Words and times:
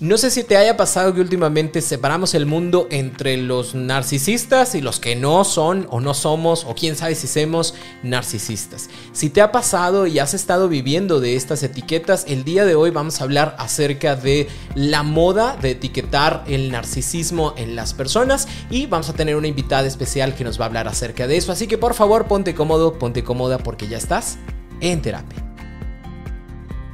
No 0.00 0.16
sé 0.16 0.30
si 0.30 0.44
te 0.44 0.56
haya 0.56 0.78
pasado 0.78 1.12
que 1.12 1.20
últimamente 1.20 1.82
separamos 1.82 2.32
el 2.32 2.46
mundo 2.46 2.88
entre 2.90 3.36
los 3.36 3.74
narcisistas 3.74 4.74
y 4.74 4.80
los 4.80 4.98
que 4.98 5.14
no 5.14 5.44
son 5.44 5.86
o 5.90 6.00
no 6.00 6.14
somos 6.14 6.64
o 6.64 6.74
quién 6.74 6.96
sabe 6.96 7.14
si 7.14 7.26
somos 7.26 7.74
narcisistas. 8.02 8.88
Si 9.12 9.28
te 9.28 9.42
ha 9.42 9.52
pasado 9.52 10.06
y 10.06 10.18
has 10.18 10.32
estado 10.32 10.70
viviendo 10.70 11.20
de 11.20 11.36
estas 11.36 11.62
etiquetas, 11.62 12.24
el 12.28 12.44
día 12.44 12.64
de 12.64 12.76
hoy 12.76 12.90
vamos 12.90 13.20
a 13.20 13.24
hablar 13.24 13.54
acerca 13.58 14.16
de 14.16 14.48
la 14.74 15.02
moda 15.02 15.58
de 15.60 15.72
etiquetar 15.72 16.44
el 16.46 16.70
narcisismo 16.70 17.52
en 17.58 17.76
las 17.76 17.92
personas 17.92 18.48
y 18.70 18.86
vamos 18.86 19.10
a 19.10 19.12
tener 19.12 19.36
una 19.36 19.48
invitada 19.48 19.86
especial 19.86 20.34
que 20.34 20.44
nos 20.44 20.58
va 20.58 20.64
a 20.64 20.68
hablar 20.68 20.88
acerca 20.88 21.26
de 21.26 21.36
eso. 21.36 21.52
Así 21.52 21.66
que 21.66 21.76
por 21.76 21.92
favor 21.92 22.26
ponte 22.26 22.54
cómodo, 22.54 22.98
ponte 22.98 23.22
cómoda 23.22 23.58
porque 23.58 23.86
ya 23.86 23.98
estás 23.98 24.38
en 24.80 25.02
terapia. 25.02 25.49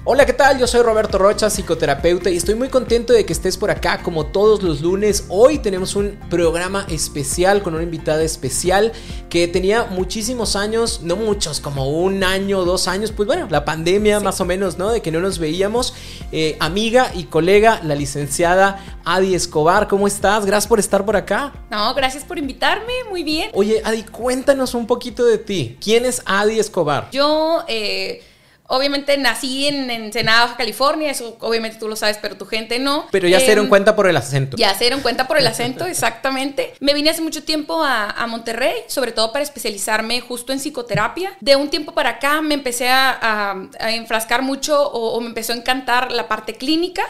Hola, 0.09 0.25
¿qué 0.25 0.35
tal? 0.35 0.57
Yo 0.57 0.69
soy 0.69 0.83
Roberto 0.83 1.19
Rocha, 1.19 1.51
psicoterapeuta, 1.51 2.31
y 2.31 2.37
estoy 2.37 2.55
muy 2.55 2.69
contento 2.69 3.13
de 3.13 3.27
que 3.27 3.33
estés 3.33 3.57
por 3.57 3.73
acá 3.73 4.05
como 4.05 4.27
todos 4.27 4.63
los 4.63 4.81
lunes. 4.81 5.25
Hoy 5.29 5.59
tenemos 5.59 5.97
un 5.97 6.17
programa 6.31 6.87
especial 6.89 7.61
con 7.61 7.75
una 7.75 7.83
invitada 7.83 8.23
especial 8.23 8.93
que 9.29 9.49
tenía 9.49 9.87
muchísimos 9.87 10.55
años, 10.55 11.01
no 11.03 11.17
muchos, 11.17 11.59
como 11.59 11.89
un 11.89 12.23
año, 12.23 12.65
dos 12.65 12.87
años, 12.87 13.11
pues 13.11 13.27
bueno, 13.27 13.49
la 13.51 13.65
pandemia 13.65 14.21
más 14.21 14.41
o 14.41 14.45
menos, 14.45 14.79
¿no? 14.79 14.93
De 14.93 15.03
que 15.03 15.11
no 15.11 15.19
nos 15.19 15.41
veíamos. 15.41 15.93
Eh, 16.31 16.57
amiga 16.61 17.11
y 17.13 17.25
colega, 17.25 17.81
la 17.83 17.97
licenciada 17.97 19.01
Adi 19.05 19.35
Escobar, 19.35 19.89
¿cómo 19.89 20.07
estás? 20.07 20.47
Gracias 20.47 20.69
por 20.69 20.79
estar 20.79 21.05
por 21.05 21.17
acá. 21.17 21.53
No, 21.69 21.93
gracias 21.95 22.23
por 22.23 22.39
invitarme, 22.39 22.93
muy 23.11 23.25
bien. 23.25 23.51
Oye, 23.55 23.83
Adi, 23.85 24.05
cuéntanos 24.05 24.73
un 24.75 24.87
poquito 24.87 25.25
de 25.25 25.39
ti. 25.39 25.77
¿Quién 25.83 26.05
es 26.05 26.23
Adi 26.27 26.61
Escobar? 26.61 27.11
Yo, 27.11 27.65
eh 27.67 28.23
Obviamente 28.69 29.17
nací 29.17 29.69
en 29.69 29.91
Ensenada, 29.91 30.57
California, 30.57 31.11
eso 31.11 31.37
obviamente 31.41 31.79
tú 31.79 31.89
lo 31.89 31.97
sabes, 31.97 32.19
pero 32.21 32.37
tu 32.37 32.47
gente 32.47 32.79
no. 32.79 33.07
Pero 33.11 33.29
ya 33.29 33.39
se 33.39 33.47
dieron 33.47 33.67
em, 33.67 33.69
cuenta 33.69 33.95
por 33.95 34.09
el 34.09 34.17
acento. 34.17 34.57
Ya 34.57 34.75
se 34.75 34.85
dieron 34.85 35.01
cuenta 35.03 35.29
por 35.29 35.39
el 35.39 35.47
acento, 35.47 35.85
exactamente. 35.87 36.75
Me 36.81 36.95
vine 36.95 37.11
hace 37.11 37.23
mucho 37.23 37.43
tiempo 37.45 37.83
a, 37.83 38.27
Monterrey, 38.27 38.75
sobre 38.89 39.13
todo 39.13 39.33
para 39.33 39.45
especializarme 39.45 40.21
justo 40.21 40.53
en 40.53 40.59
psicoterapia. 40.59 41.37
De 41.41 41.55
un 41.55 41.71
tiempo 41.71 41.93
para 41.93 42.11
acá 42.11 42.43
me 42.43 42.55
empecé 42.55 42.89
a, 42.89 43.57
enfrascar 43.79 44.43
mucho 44.43 44.91
o, 44.91 45.21
me 45.21 45.29
empezó 45.29 45.53
a 45.53 45.57
encantar 45.57 46.11
la 46.11 46.29
parte 46.29 46.55
clínica 46.55 47.05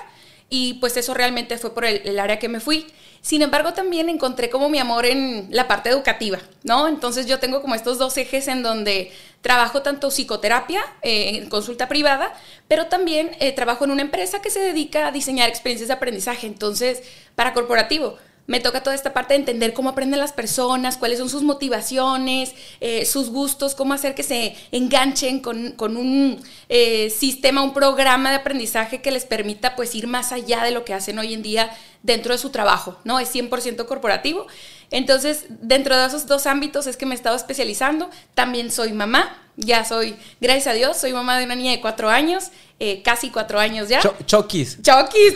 y 0.51 0.75
pues 0.75 0.97
eso 0.97 1.15
realmente 1.15 1.57
fue 1.59 1.75
por 1.75 1.87
el 1.87 2.19
área 2.19 2.39
que 2.39 2.48
me 2.48 2.61
fui. 2.61 2.87
Sin 3.27 3.43
embargo, 3.43 3.73
también 3.73 4.09
encontré 4.09 4.51
como 4.51 4.69
mi 4.69 4.79
amor 4.79 5.05
en 5.05 5.49
la 5.51 5.67
parte 5.67 5.89
educativa, 5.89 6.39
¿no? 6.63 6.87
Entonces 6.87 7.27
yo 7.27 7.41
tengo 7.41 7.61
como 7.61 7.75
estos 7.75 7.99
dos 7.99 8.17
ejes 8.19 8.47
en 8.47 8.63
donde 8.63 9.11
trabajo 9.41 9.83
tanto 9.83 10.13
psicoterapia 10.13 10.81
eh, 11.03 11.31
en 11.31 11.49
consulta 11.49 11.89
privada, 11.89 12.33
pero 12.69 12.87
también 12.87 13.33
eh, 13.41 13.51
trabajo 13.51 13.85
en 13.85 13.91
una 13.91 14.03
empresa 14.03 14.41
que 14.41 14.51
se 14.51 14.61
dedica 14.61 15.09
a 15.09 15.11
diseñar 15.11 15.49
experiencias 15.49 15.89
de 15.89 15.95
aprendizaje, 15.95 16.47
entonces, 16.47 17.03
para 17.35 17.53
corporativo 17.53 18.17
me 18.47 18.61
toca 18.61 18.83
toda 18.83 18.94
esta 18.94 19.12
parte 19.12 19.34
de 19.34 19.41
entender 19.41 19.72
cómo 19.72 19.91
aprenden 19.91 20.20
las 20.20 20.33
personas, 20.33 20.96
cuáles 20.96 21.18
son 21.18 21.29
sus 21.29 21.42
motivaciones, 21.42 22.55
eh, 22.80 23.05
sus 23.05 23.30
gustos, 23.30 23.74
cómo 23.74 23.95
hacer 23.95 24.14
que 24.14 24.23
se 24.23 24.55
enganchen 24.73 25.40
con, 25.40 25.74
un 25.79 26.42
eh, 26.68 27.11
sistema, 27.11 27.62
un 27.62 27.74
programa 27.74 28.30
de 28.30 28.36
aprendizaje 28.36 29.02
que 29.02 29.11
les 29.11 29.24
permita 29.24 29.77
pues 29.77 29.95
ir 29.95 30.06
más 30.06 30.33
allá 30.33 30.62
de 30.62 30.70
lo 30.70 30.85
que 30.85 30.95
hacen 30.95 31.18
hoy 31.18 31.35
en 31.35 31.42
día 31.42 31.70
dentro 32.02 32.33
de 32.33 32.39
su 32.39 32.51
trabajo, 32.51 32.96
¿no? 33.05 33.18
Es 33.18 33.35
100% 33.35 33.85
corporativo. 33.86 34.46
Entonces, 34.92 35.46
dentro 35.48 35.98
de 35.98 36.06
esos 36.06 36.27
dos 36.27 36.46
ámbitos 36.46 36.86
es 36.86 36.96
que 36.96 37.06
me 37.06 37.14
he 37.14 37.17
estado 37.17 37.35
especializando. 37.35 38.08
También 38.35 38.70
soy 38.70 38.92
mamá, 38.92 39.42
ya 39.56 39.85
soy, 39.85 40.14
gracias 40.40 40.68
a 40.68 40.73
Dios, 40.73 40.96
soy 40.96 41.12
mamá 41.12 41.39
de 41.39 41.45
una 41.45 41.56
niña 41.56 41.73
de 41.73 41.80
cuatro 41.80 42.08
años, 42.08 42.51
eh, 42.79 43.02
casi 43.02 43.30
cuatro 43.30 43.58
años 43.58 43.89
ya. 43.89 44.01
Chokis. 44.27 44.80
Chokis, 44.83 45.35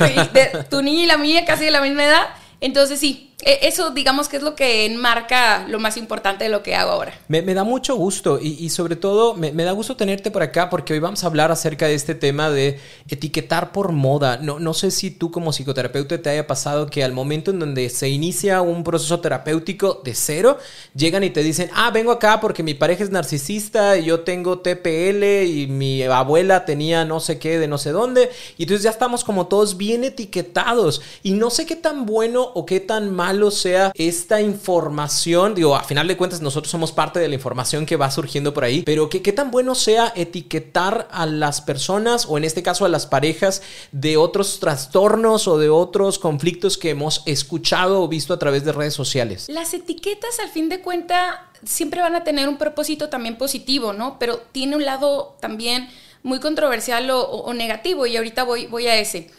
tu 0.71 0.83
niña 0.83 1.03
y 1.03 1.07
la 1.07 1.19
mía 1.19 1.45
casi 1.45 1.65
de 1.65 1.73
la 1.73 1.81
misma 1.81 2.05
edad. 2.05 2.29
Entonces 2.61 3.01
sí, 3.01 3.30
eso 3.45 3.91
digamos 3.91 4.29
que 4.29 4.37
es 4.37 4.43
lo 4.43 4.55
que 4.55 4.87
enmarca 4.87 5.67
lo 5.69 5.79
más 5.79 5.97
importante 5.97 6.45
de 6.45 6.51
lo 6.51 6.63
que 6.63 6.75
hago 6.75 6.93
ahora. 6.93 7.15
Me, 7.29 7.43
da 7.43 7.65
mucho 7.65 7.97
gusto 7.97 8.39
y, 8.41 8.69
sobre 8.71 8.97
todo 8.97 9.35
me, 9.35 9.53
da 9.53 9.73
gusto 9.73 9.97
tenerte 9.97 10.31
por 10.31 10.43
acá 10.43 10.71
porque 10.71 10.93
hoy 10.93 10.99
vamos 10.99 11.25
a 11.25 11.27
hablar 11.27 11.51
acerca 11.51 11.87
de 11.87 11.95
este 11.95 12.15
tema 12.15 12.51
de 12.51 12.79
etiquetar 13.09 13.73
por 13.73 13.93
moda. 13.93 14.39
No, 14.39 14.59
no 14.59 14.75
sé 14.75 14.91
si 14.91 15.11
tú 15.11 15.31
como 15.31 15.53
psicoterapeuta 15.53 16.21
te 16.21 16.31
haya 16.31 16.47
pasado 16.47 16.87
que 16.89 17.05
al 17.05 17.13
momento 17.13 17.51
en 17.51 17.59
donde 17.59 17.89
se 17.91 18.09
inicia 18.09 18.63
un 18.63 18.85
proceso 18.85 19.21
terapéutico 19.21 20.03
de 20.05 20.15
cero, 20.15 20.59
llegan 20.95 21.25
y 21.25 21.31
te 21.31 21.43
dicen, 21.43 21.71
ah, 21.75 21.91
vengo 21.91 22.13
acá 22.13 22.41
porque 22.41 22.63
mi 22.63 22.75
pareja 22.75 23.05
es 23.05 23.11
narcisista 23.11 23.97
y 23.97 24.05
yo 24.05 24.21
tengo 24.21 24.59
TPL 24.59 25.45
y 25.47 25.67
mi 25.69 26.03
abuela 26.03 26.65
tenía 26.65 27.05
no 27.05 27.21
sé 27.21 27.39
qué 27.39 27.59
de 27.59 27.69
no 27.69 27.79
sé 27.79 27.93
dónde. 27.93 28.31
Y 28.59 28.65
entonces 28.65 28.85
ya 28.85 28.91
estamos 28.91 29.25
como 29.25 29.47
todos 29.47 29.77
bien 29.77 30.05
etiquetados 30.05 31.03
y 31.23 31.33
no 31.33 31.51
sé 31.51 31.67
qué 31.67 31.77
tan 31.77 32.07
bueno 32.07 32.43
o 32.55 32.67
qué 32.67 32.81
tan 32.81 33.15
mal 33.15 33.30
sea 33.51 33.93
esta 33.95 34.41
información. 34.41 35.55
Digo, 35.55 35.77
a 35.77 35.85
final 35.85 36.09
de 36.09 36.17
cuentas 36.17 36.41
nosotros 36.41 36.71
somos 36.71 36.93
parte 36.93 37.21
de 37.21 37.29
la 37.29 37.35
información 37.35 37.87
que 37.87 37.97
va 37.97 38.11
surgiendo 38.11 38.53
por 38.53 38.65
ahí, 38.65 38.83
pero 38.83 39.09
que 39.09 39.23
qué 39.23 39.33
tan 39.33 39.51
bueno 39.51 39.75
sea 39.75 40.13
etiquetar 40.17 41.09
a 41.11 41.27
las 41.27 41.61
personas 41.61 42.27
o 42.29 42.39
en 42.39 42.45
este 42.45 42.63
caso 42.63 42.85
a 42.85 42.89
las 42.89 43.07
parejas 43.07 43.63
de 43.93 44.17
otros 44.17 44.61
trastornos 44.61 45.47
o 45.49 45.59
de 45.59 45.71
otros 45.71 46.19
conflictos 46.19 46.77
que 46.77 46.91
hemos 46.91 47.23
escuchado 47.27 48.03
o 48.03 48.09
visto 48.09 48.35
a 48.35 48.39
través 48.39 48.65
de 48.65 48.73
redes 48.73 48.95
sociales. 48.95 49.47
Las 49.49 49.75
etiquetas 49.75 50.41
al 50.41 50.51
fin 50.51 50.69
de 50.69 50.81
cuentas 50.81 51.37
siempre 51.65 52.01
van 52.01 52.15
a 52.15 52.25
tener 52.25 52.49
un 52.49 52.59
propósito 52.59 53.09
también 53.09 53.37
positivo, 53.37 53.93
¿no? 53.93 54.19
Pero 54.19 54.41
tiene 54.53 54.77
un 54.77 54.85
lado 54.85 55.37
también 55.41 55.89
muy 56.23 56.41
controversial 56.41 57.09
o, 57.11 57.53
negativo 57.55 58.07
y 58.07 58.17
ahorita 58.17 58.45
voy, 58.45 58.67
voy 58.67 58.87
a 58.87 58.99
ese. 58.99 59.31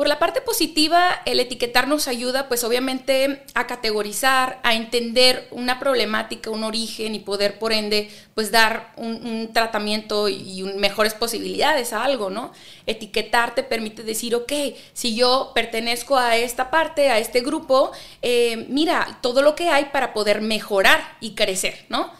Por 0.00 0.08
la 0.08 0.18
parte 0.18 0.40
positiva, 0.40 1.20
el 1.26 1.40
etiquetar 1.40 1.86
nos 1.86 2.08
ayuda 2.08 2.48
pues 2.48 2.64
obviamente 2.64 3.42
a 3.52 3.66
categorizar, 3.66 4.58
a 4.62 4.72
entender 4.74 5.46
una 5.50 5.78
problemática, 5.78 6.48
un 6.48 6.64
origen 6.64 7.14
y 7.14 7.18
poder 7.18 7.58
por 7.58 7.74
ende 7.74 8.10
pues 8.34 8.50
dar 8.50 8.94
un, 8.96 9.50
tratamiento 9.52 10.30
y 10.30 10.62
mejores 10.78 11.12
posibilidades 11.12 11.92
a 11.92 12.02
algo, 12.02 12.30
¿no? 12.30 12.50
Etiquetar 12.86 13.54
te 13.54 13.62
permite 13.62 14.02
decir, 14.02 14.34
ok, 14.34 14.50
si 14.94 15.14
yo 15.14 15.52
pertenezco 15.54 16.16
a 16.16 16.38
esta 16.38 16.70
parte, 16.70 17.10
a 17.10 17.18
este 17.18 17.42
grupo, 17.42 17.92
eh, 18.22 18.64
mira 18.70 19.18
todo 19.20 19.42
lo 19.42 19.54
que 19.54 19.68
hay 19.68 19.90
para 19.92 20.14
poder 20.14 20.40
mejorar 20.40 21.18
y 21.20 21.34
crecer, 21.34 21.84
¿no? 21.90 22.10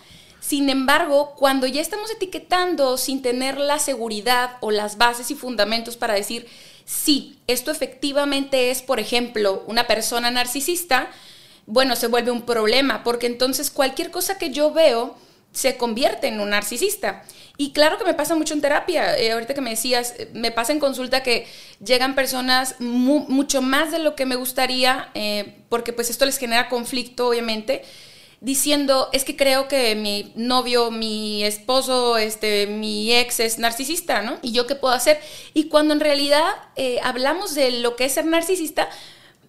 Sin 0.40 0.68
embargo, 0.68 1.34
cuando 1.34 1.66
ya 1.66 1.80
estamos 1.80 2.10
etiquetando 2.10 2.98
sin 2.98 3.22
tener 3.22 3.56
la 3.56 3.78
seguridad 3.78 4.58
o 4.60 4.70
las 4.70 4.98
bases 4.98 5.30
y 5.30 5.34
fundamentos 5.34 5.96
para 5.96 6.12
decir, 6.12 6.46
sí, 6.90 7.38
esto 7.46 7.70
efectivamente 7.70 8.70
es, 8.70 8.82
por 8.82 8.98
ejemplo, 8.98 9.62
una 9.66 9.86
persona 9.86 10.30
narcisista, 10.30 11.08
bueno, 11.66 11.94
se 11.94 12.08
vuelve 12.08 12.32
un 12.32 12.42
problema, 12.42 13.04
porque 13.04 13.26
entonces 13.26 13.70
cualquier 13.70 14.10
cosa 14.10 14.38
que 14.38 14.50
yo 14.50 14.72
veo 14.72 15.16
se 15.52 15.76
convierte 15.76 16.28
en 16.28 16.40
un 16.40 16.50
narcisista. 16.50 17.22
Y 17.56 17.72
claro 17.72 17.98
que 17.98 18.04
me 18.04 18.14
pasa 18.14 18.34
mucho 18.34 18.54
en 18.54 18.60
terapia, 18.60 19.16
eh, 19.16 19.32
ahorita 19.32 19.54
que 19.54 19.60
me 19.60 19.70
decías, 19.70 20.14
me 20.32 20.50
pasa 20.50 20.72
en 20.72 20.80
consulta 20.80 21.22
que 21.22 21.46
llegan 21.84 22.14
personas 22.14 22.76
mucho 22.80 23.62
más 23.62 23.92
de 23.92 23.98
lo 23.98 24.16
que 24.16 24.26
me 24.26 24.36
gustaría, 24.36 25.10
eh, 25.14 25.62
porque 25.68 25.92
pues 25.92 26.10
esto 26.10 26.24
les 26.24 26.38
genera 26.38 26.68
conflicto, 26.68 27.28
obviamente, 27.28 27.84
diciendo, 28.40 29.08
es 29.12 29.24
que 29.24 29.36
creo 29.36 29.68
que 29.68 29.94
mi 29.94 30.32
novio, 30.34 30.90
mi 30.90 31.44
esposo, 31.44 32.16
este, 32.16 32.66
mi 32.66 33.12
ex 33.12 33.40
es 33.40 33.58
narcisista, 33.58 34.22
¿no? 34.22 34.38
¿Y 34.42 34.52
yo 34.52 34.66
qué 34.66 34.74
puedo 34.74 34.94
hacer? 34.94 35.20
Y 35.52 35.64
cuando 35.64 35.92
en 35.92 36.00
realidad 36.00 36.46
eh, 36.76 36.98
hablamos 37.02 37.54
de 37.54 37.70
lo 37.70 37.96
que 37.96 38.06
es 38.06 38.12
ser 38.12 38.24
narcisista, 38.24 38.88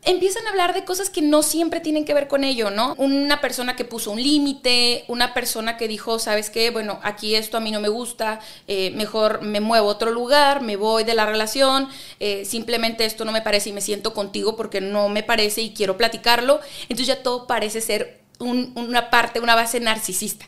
empiezan 0.03 0.45
a 0.47 0.49
hablar 0.49 0.73
de 0.73 0.83
cosas 0.83 1.09
que 1.09 1.21
no 1.21 1.43
siempre 1.43 1.79
tienen 1.79 2.05
que 2.05 2.13
ver 2.13 2.27
con 2.27 2.43
ello, 2.43 2.71
¿no? 2.71 2.95
Una 2.97 3.39
persona 3.39 3.75
que 3.75 3.85
puso 3.85 4.11
un 4.11 4.21
límite, 4.21 5.05
una 5.07 5.33
persona 5.33 5.77
que 5.77 5.87
dijo, 5.87 6.17
¿sabes 6.19 6.49
qué? 6.49 6.71
Bueno, 6.71 6.99
aquí 7.03 7.35
esto 7.35 7.57
a 7.57 7.59
mí 7.59 7.71
no 7.71 7.79
me 7.79 7.89
gusta, 7.89 8.39
eh, 8.67 8.91
mejor 8.91 9.41
me 9.41 9.59
muevo 9.59 9.89
a 9.89 9.91
otro 9.91 10.11
lugar, 10.11 10.61
me 10.61 10.75
voy 10.75 11.03
de 11.03 11.13
la 11.13 11.25
relación, 11.25 11.87
eh, 12.19 12.45
simplemente 12.45 13.05
esto 13.05 13.25
no 13.25 13.31
me 13.31 13.41
parece 13.41 13.69
y 13.69 13.73
me 13.73 13.81
siento 13.81 14.13
contigo 14.13 14.55
porque 14.55 14.81
no 14.81 15.07
me 15.07 15.23
parece 15.23 15.61
y 15.61 15.73
quiero 15.73 15.97
platicarlo. 15.97 16.59
Entonces 16.83 17.07
ya 17.07 17.21
todo 17.21 17.45
parece 17.45 17.79
ser 17.79 18.20
una 18.41 19.09
parte, 19.09 19.39
una 19.39 19.55
base 19.55 19.79
narcisista. 19.79 20.45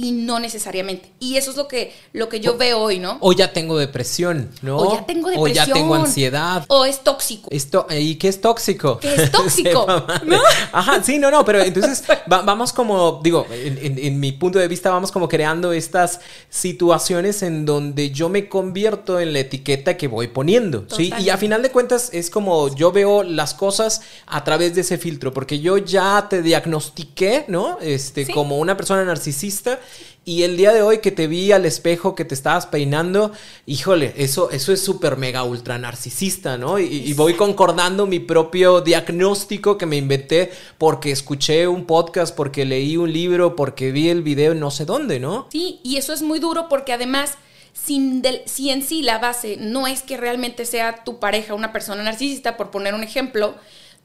Y 0.00 0.12
no 0.12 0.38
necesariamente. 0.38 1.10
Y 1.18 1.38
eso 1.38 1.50
es 1.50 1.56
lo 1.56 1.66
que, 1.66 1.92
lo 2.12 2.28
que 2.28 2.38
yo 2.38 2.56
veo 2.56 2.78
hoy, 2.78 3.00
¿no? 3.00 3.18
O 3.20 3.32
ya 3.32 3.52
tengo 3.52 3.76
depresión, 3.76 4.48
¿no? 4.62 4.78
O 4.78 4.94
ya 4.94 5.04
tengo 5.04 5.28
depresión. 5.28 5.50
O 5.50 5.66
ya 5.66 5.74
tengo 5.74 5.94
ansiedad. 5.96 6.64
O 6.68 6.84
es 6.84 7.02
tóxico. 7.02 7.48
Esto, 7.50 7.84
¿Y 7.90 8.14
qué 8.14 8.28
es 8.28 8.40
tóxico? 8.40 9.00
¿Qué 9.00 9.12
es 9.12 9.30
tóxico? 9.32 9.86
¿No? 10.24 10.38
Ajá, 10.70 11.02
sí, 11.02 11.18
no, 11.18 11.32
no, 11.32 11.44
pero 11.44 11.60
entonces 11.60 12.04
vamos 12.28 12.72
como, 12.72 13.20
digo, 13.24 13.44
en, 13.50 14.20
mi 14.20 14.30
punto 14.30 14.60
de 14.60 14.68
vista, 14.68 14.88
vamos 14.90 15.10
como 15.10 15.28
creando 15.28 15.72
estas 15.72 16.20
situaciones 16.48 17.42
en 17.42 17.66
donde 17.66 18.12
yo 18.12 18.28
me 18.28 18.48
convierto 18.48 19.18
en 19.18 19.32
la 19.32 19.40
etiqueta 19.40 19.96
que 19.96 20.06
voy 20.06 20.28
poniendo, 20.28 20.86
¿sí? 20.94 21.12
Y 21.18 21.30
a 21.30 21.36
final 21.38 21.60
de 21.60 21.72
cuentas 21.72 22.10
es 22.12 22.30
como 22.30 22.72
yo 22.72 22.92
veo 22.92 23.24
las 23.24 23.52
cosas 23.52 24.02
a 24.26 24.44
través 24.44 24.76
de 24.76 24.82
ese 24.82 24.96
filtro, 24.96 25.34
porque 25.34 25.58
yo 25.58 25.76
ya 25.76 26.28
te 26.30 26.40
diagnostiqué, 26.40 27.46
¿no? 27.48 27.78
Este, 27.80 28.28
como 28.32 28.58
una 28.58 28.76
persona 28.76 29.04
narcisista 29.04 29.80
y 30.28 30.42
el 30.42 30.58
día 30.58 30.74
de 30.74 30.82
hoy 30.82 30.98
que 30.98 31.10
te 31.10 31.26
vi 31.26 31.52
al 31.52 31.64
espejo, 31.64 32.14
que 32.14 32.26
te 32.26 32.34
estabas 32.34 32.66
peinando, 32.66 33.32
híjole, 33.64 34.12
eso, 34.18 34.50
eso 34.50 34.74
es 34.74 34.84
súper 34.84 35.16
mega 35.16 35.42
ultra 35.42 35.78
narcisista, 35.78 36.58
¿no? 36.58 36.78
Y, 36.78 37.14
voy 37.14 37.32
concordando 37.32 38.06
mi 38.06 38.18
propio 38.18 38.82
diagnóstico 38.82 39.78
que 39.78 39.86
me 39.86 39.96
inventé 39.96 40.52
porque 40.76 41.12
escuché 41.12 41.66
un 41.66 41.86
podcast, 41.86 42.36
porque 42.36 42.66
leí 42.66 42.98
un 42.98 43.10
libro, 43.10 43.56
porque 43.56 43.90
vi 43.90 44.10
el 44.10 44.22
video 44.22 44.54
no 44.54 44.70
sé 44.70 44.84
dónde, 44.84 45.18
¿no? 45.18 45.46
Sí, 45.50 45.80
y 45.82 45.96
eso 45.96 46.12
es 46.12 46.20
muy 46.20 46.40
duro 46.40 46.68
porque 46.68 46.92
además... 46.92 47.38
Sin 47.72 48.24
si 48.46 48.70
en 48.70 48.82
sí 48.82 49.02
la 49.02 49.18
base 49.18 49.56
no 49.56 49.86
es 49.86 50.02
que 50.02 50.16
realmente 50.16 50.64
sea 50.64 51.04
tu 51.04 51.20
pareja 51.20 51.54
una 51.54 51.72
persona 51.72 52.02
narcisista, 52.02 52.56
por 52.56 52.72
poner 52.72 52.92
un 52.92 53.04
ejemplo, 53.04 53.54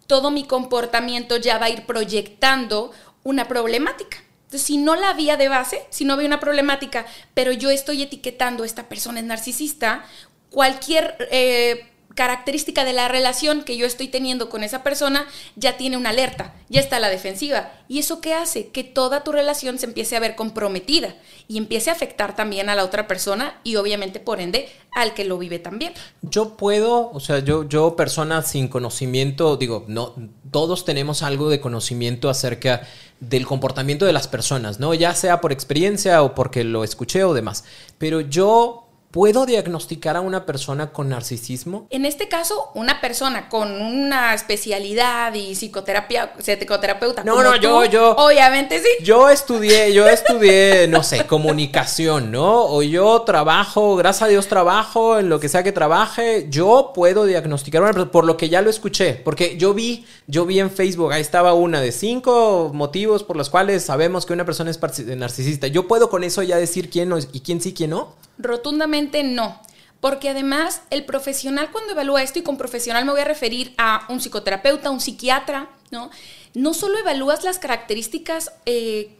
todo 0.05 0.29
mi 0.29 0.45
comportamiento 0.45 1.37
ya 1.37 1.57
va 1.57 1.65
a 1.65 1.69
ir 1.71 1.87
proyectando 1.87 2.91
una 3.23 3.47
problemática 3.47 4.23
si 4.57 4.77
no 4.77 4.95
la 4.95 5.09
había 5.09 5.37
de 5.37 5.49
base, 5.49 5.85
si 5.89 6.05
no 6.05 6.13
había 6.13 6.27
una 6.27 6.39
problemática, 6.39 7.05
pero 7.33 7.51
yo 7.51 7.69
estoy 7.69 8.03
etiquetando 8.03 8.63
esta 8.63 8.89
persona 8.89 9.19
es 9.19 9.25
narcisista, 9.25 10.05
cualquier 10.49 11.15
eh, 11.31 11.87
característica 12.15 12.85
de 12.85 12.93
la 12.93 13.07
relación 13.07 13.63
que 13.63 13.77
yo 13.77 13.85
estoy 13.85 14.07
teniendo 14.07 14.49
con 14.49 14.63
esa 14.63 14.83
persona 14.83 15.25
ya 15.55 15.77
tiene 15.77 15.97
una 15.97 16.09
alerta, 16.09 16.53
ya 16.69 16.79
está 16.79 16.99
la 16.99 17.09
defensiva. 17.09 17.71
¿Y 17.87 17.99
eso 17.99 18.21
qué 18.21 18.33
hace? 18.33 18.67
Que 18.67 18.83
toda 18.83 19.23
tu 19.23 19.31
relación 19.31 19.79
se 19.79 19.85
empiece 19.85 20.15
a 20.15 20.19
ver 20.19 20.35
comprometida 20.35 21.15
y 21.47 21.57
empiece 21.57 21.89
a 21.89 21.93
afectar 21.93 22.35
también 22.35 22.69
a 22.69 22.75
la 22.75 22.83
otra 22.83 23.07
persona 23.07 23.59
y 23.63 23.75
obviamente 23.75 24.19
por 24.19 24.39
ende 24.39 24.69
al 24.95 25.13
que 25.13 25.25
lo 25.25 25.37
vive 25.37 25.59
también. 25.59 25.93
Yo 26.21 26.55
puedo, 26.55 27.09
o 27.11 27.19
sea, 27.19 27.39
yo, 27.39 27.67
yo 27.67 27.95
persona 27.95 28.41
sin 28.43 28.67
conocimiento, 28.67 29.57
digo, 29.57 29.85
no, 29.87 30.15
todos 30.51 30.85
tenemos 30.85 31.23
algo 31.23 31.49
de 31.49 31.59
conocimiento 31.59 32.29
acerca 32.29 32.87
del 33.19 33.47
comportamiento 33.47 34.05
de 34.05 34.13
las 34.13 34.27
personas, 34.27 34.79
¿no? 34.79 34.93
Ya 34.93 35.15
sea 35.15 35.41
por 35.41 35.51
experiencia 35.51 36.21
o 36.21 36.35
porque 36.35 36.63
lo 36.63 36.83
escuché 36.83 37.23
o 37.23 37.33
demás. 37.33 37.63
Pero 37.97 38.21
yo 38.21 38.87
¿Puedo 39.13 39.45
diagnosticar 39.45 40.17
a 40.17 40.21
una 40.21 40.43
persona 40.43 40.91
con 40.91 41.09
narcisismo? 41.09 41.85
En 41.91 42.03
este 42.03 42.27
caso, 42.27 42.71
una 42.73 42.99
persona 42.99 43.47
con 43.47 43.71
una 43.71 44.33
especialidad 44.33 45.35
y 45.35 45.53
psicoterapia, 45.53 46.33
psicoterapeuta. 46.39 47.23
No, 47.23 47.43
no, 47.43 47.55
yo, 47.57 47.85
yo. 47.85 48.15
Obviamente 48.17 48.79
sí. 48.79 48.89
Yo 49.03 49.29
estudié, 49.29 49.93
yo 49.93 50.07
estudié, 50.07 50.87
no 50.87 51.03
sé, 51.03 51.25
comunicación, 51.27 52.31
¿no? 52.31 52.65
O 52.65 52.81
yo 52.81 53.21
trabajo, 53.21 53.95
gracias 53.97 54.23
a 54.23 54.27
Dios 54.29 54.47
trabajo 54.47 55.19
en 55.19 55.29
lo 55.29 55.39
que 55.39 55.47
sea 55.47 55.61
que 55.61 55.71
trabaje. 55.71 56.47
Yo 56.49 56.91
puedo 56.95 57.25
diagnosticar 57.25 57.83
a 57.83 57.85
una 57.85 57.93
persona, 57.93 58.11
por 58.11 58.25
lo 58.25 58.35
que 58.35 58.49
ya 58.49 58.63
lo 58.63 58.71
escuché. 58.71 59.13
Porque 59.13 59.57
yo 59.57 59.75
vi, 59.75 60.07
yo 60.25 60.47
vi 60.47 60.59
en 60.59 60.71
Facebook, 60.71 61.13
ahí 61.13 61.21
estaba 61.21 61.53
una 61.53 61.81
de 61.81 61.91
cinco 61.91 62.71
motivos 62.73 63.21
por 63.21 63.37
los 63.37 63.51
cuales 63.51 63.83
sabemos 63.83 64.25
que 64.25 64.33
una 64.33 64.43
persona 64.43 64.71
es 64.71 64.79
narcisista. 65.05 65.67
Yo 65.67 65.87
puedo 65.87 66.09
con 66.09 66.23
eso 66.23 66.41
ya 66.41 66.57
decir 66.57 66.89
quién 66.89 67.09
no 67.09 67.19
y 67.19 67.41
quién 67.41 67.61
sí, 67.61 67.75
quién 67.75 67.91
no. 67.91 68.15
Rotundamente 68.39 69.02
no. 69.23 69.59
Porque 69.99 70.29
además 70.29 70.81
el 70.89 71.05
profesional 71.05 71.71
cuando 71.71 71.93
evalúa 71.93 72.23
esto, 72.23 72.39
y 72.39 72.43
con 72.43 72.57
profesional 72.57 73.05
me 73.05 73.11
voy 73.11 73.21
a 73.21 73.25
referir 73.25 73.73
a 73.77 74.05
un 74.09 74.19
psicoterapeuta, 74.19 74.89
un 74.89 74.99
psiquiatra, 74.99 75.69
¿no? 75.91 76.09
No 76.53 76.73
solo 76.73 76.97
evalúas 76.97 77.43
las 77.43 77.57
características 77.57 78.51
eh, 78.65 79.15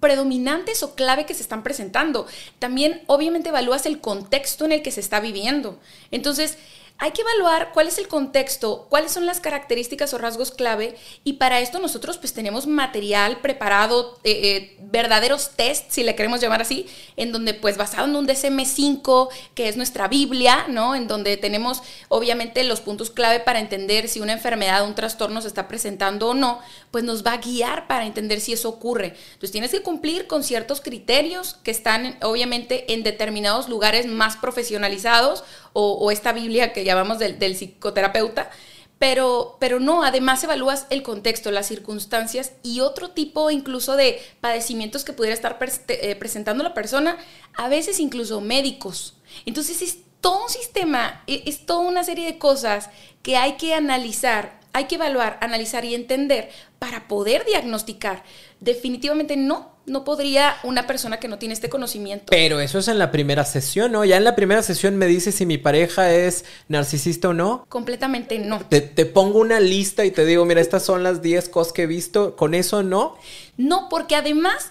predominantes 0.00 0.82
o 0.82 0.94
clave 0.94 1.26
que 1.26 1.34
se 1.34 1.42
están 1.42 1.62
presentando, 1.62 2.26
también 2.58 3.02
obviamente 3.06 3.50
evalúas 3.50 3.86
el 3.86 4.00
contexto 4.00 4.64
en 4.64 4.72
el 4.72 4.82
que 4.82 4.90
se 4.90 5.00
está 5.00 5.20
viviendo. 5.20 5.78
Entonces, 6.10 6.58
hay 6.98 7.10
que 7.10 7.20
evaluar 7.22 7.72
cuál 7.72 7.88
es 7.88 7.98
el 7.98 8.08
contexto, 8.08 8.86
cuáles 8.88 9.12
son 9.12 9.26
las 9.26 9.40
características 9.40 10.14
o 10.14 10.18
rasgos 10.18 10.50
clave 10.50 10.96
y 11.24 11.34
para 11.34 11.60
esto 11.60 11.78
nosotros 11.78 12.16
pues 12.16 12.32
tenemos 12.32 12.66
material 12.66 13.40
preparado, 13.40 14.18
eh, 14.24 14.30
eh, 14.32 14.76
verdaderos 14.80 15.50
test, 15.50 15.90
si 15.90 16.02
le 16.02 16.14
queremos 16.14 16.40
llamar 16.40 16.62
así, 16.62 16.86
en 17.16 17.32
donde 17.32 17.52
pues 17.52 17.76
basado 17.76 18.06
en 18.06 18.16
un 18.16 18.26
DSM5, 18.26 19.28
que 19.54 19.68
es 19.68 19.76
nuestra 19.76 20.08
Biblia, 20.08 20.66
¿no? 20.68 20.94
En 20.94 21.06
donde 21.06 21.36
tenemos 21.36 21.82
obviamente 22.08 22.64
los 22.64 22.80
puntos 22.80 23.10
clave 23.10 23.40
para 23.40 23.60
entender 23.60 24.08
si 24.08 24.20
una 24.20 24.32
enfermedad 24.32 24.86
un 24.86 24.94
trastorno 24.94 25.42
se 25.42 25.48
está 25.48 25.68
presentando 25.68 26.28
o 26.28 26.34
no, 26.34 26.60
pues 26.90 27.04
nos 27.04 27.26
va 27.26 27.32
a 27.32 27.38
guiar 27.38 27.88
para 27.88 28.06
entender 28.06 28.40
si 28.40 28.54
eso 28.54 28.70
ocurre. 28.70 29.14
Entonces 29.34 29.52
tienes 29.52 29.70
que 29.70 29.82
cumplir 29.82 30.26
con 30.26 30.42
ciertos 30.42 30.80
criterios 30.80 31.56
que 31.62 31.70
están 31.70 32.16
obviamente 32.22 32.92
en 32.94 33.02
determinados 33.02 33.68
lugares 33.68 34.06
más 34.06 34.36
profesionalizados 34.36 35.44
o, 35.78 36.10
esta 36.10 36.32
Biblia 36.32 36.72
que 36.72 36.84
llamamos 36.84 37.18
del, 37.18 37.54
psicoterapeuta, 37.54 38.50
pero, 38.98 39.58
pero 39.60 39.78
no, 39.78 40.02
además 40.02 40.42
evalúas 40.42 40.86
el 40.88 41.02
contexto, 41.02 41.50
las 41.50 41.66
circunstancias 41.66 42.52
y 42.62 42.80
otro 42.80 43.10
tipo 43.10 43.50
incluso 43.50 43.94
de 43.94 44.18
padecimientos 44.40 45.04
que 45.04 45.12
pudiera 45.12 45.34
estar 45.34 45.58
eh, 45.88 46.16
presentando 46.16 46.64
la 46.64 46.72
persona, 46.72 47.18
a 47.54 47.68
veces 47.68 48.00
incluso 48.00 48.40
médicos. 48.40 49.18
Entonces 49.44 49.82
es 49.82 49.98
todo 50.22 50.44
un 50.44 50.48
sistema, 50.48 51.22
e, 51.26 51.42
es 51.44 51.66
toda 51.66 51.80
una 51.80 52.04
serie 52.04 52.24
de 52.24 52.38
cosas 52.38 52.88
que 53.22 53.36
hay 53.36 53.58
que 53.58 53.74
analizar, 53.74 54.58
hay 54.72 54.86
que 54.86 54.94
evaluar, 54.94 55.38
analizar 55.42 55.84
y 55.84 55.94
entender 55.94 56.48
para 56.78 57.06
poder 57.06 57.44
diagnosticar. 57.44 58.24
Definitivamente 58.60 59.36
no, 59.36 59.75
no 59.86 60.04
podría 60.04 60.56
una 60.64 60.86
persona 60.86 61.18
que 61.18 61.28
no 61.28 61.38
tiene 61.38 61.54
este 61.54 61.68
conocimiento. 61.68 62.26
Pero 62.30 62.60
eso 62.60 62.78
es 62.78 62.88
en 62.88 62.98
la 62.98 63.10
primera 63.10 63.44
sesión, 63.44 63.92
¿no? 63.92 64.04
Ya 64.04 64.16
en 64.16 64.24
la 64.24 64.34
primera 64.34 64.62
sesión 64.62 64.96
me 64.96 65.06
dice 65.06 65.32
si 65.32 65.46
mi 65.46 65.58
pareja 65.58 66.12
es 66.12 66.44
narcisista 66.68 67.28
o 67.28 67.32
no. 67.34 67.64
Completamente 67.68 68.38
no. 68.38 68.60
Te, 68.60 68.80
te 68.80 69.06
pongo 69.06 69.38
una 69.38 69.60
lista 69.60 70.04
y 70.04 70.10
te 70.10 70.24
digo, 70.24 70.44
mira, 70.44 70.60
estas 70.60 70.84
son 70.84 71.02
las 71.02 71.22
10 71.22 71.48
cosas 71.48 71.72
que 71.72 71.82
he 71.82 71.86
visto. 71.86 72.36
¿Con 72.36 72.54
eso 72.54 72.82
no? 72.82 73.16
No, 73.56 73.88
porque 73.88 74.16
además 74.16 74.70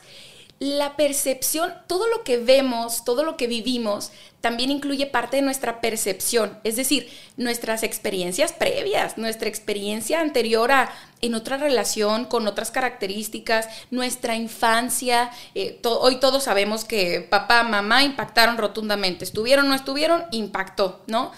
la 0.59 0.95
percepción, 0.95 1.73
todo 1.87 2.07
lo 2.07 2.23
que 2.23 2.37
vemos, 2.37 3.03
todo 3.03 3.23
lo 3.23 3.35
que 3.35 3.47
vivimos, 3.47 4.11
también 4.39 4.71
incluye 4.71 5.05
parte 5.05 5.37
de 5.37 5.41
nuestra 5.41 5.81
percepción, 5.81 6.59
es 6.63 6.77
decir, 6.77 7.09
nuestras 7.35 7.83
experiencias 7.83 8.53
previas, 8.53 9.17
nuestra 9.17 9.49
experiencia 9.49 10.21
anterior 10.21 10.71
a 10.71 10.93
en 11.21 11.35
otra 11.35 11.57
relación, 11.57 12.25
con 12.25 12.47
otras 12.47 12.71
características, 12.71 13.67
nuestra 13.89 14.35
infancia. 14.35 15.31
Eh, 15.55 15.81
hoy 15.83 16.19
todos 16.19 16.43
sabemos 16.43 16.85
que 16.85 17.21
papá, 17.21 17.63
mamá 17.63 18.03
impactaron 18.03 18.57
rotundamente, 18.57 19.25
estuvieron 19.25 19.65
o 19.65 19.69
no 19.69 19.75
estuvieron, 19.75 20.25
impactó, 20.31 21.01
¿no? 21.07 21.31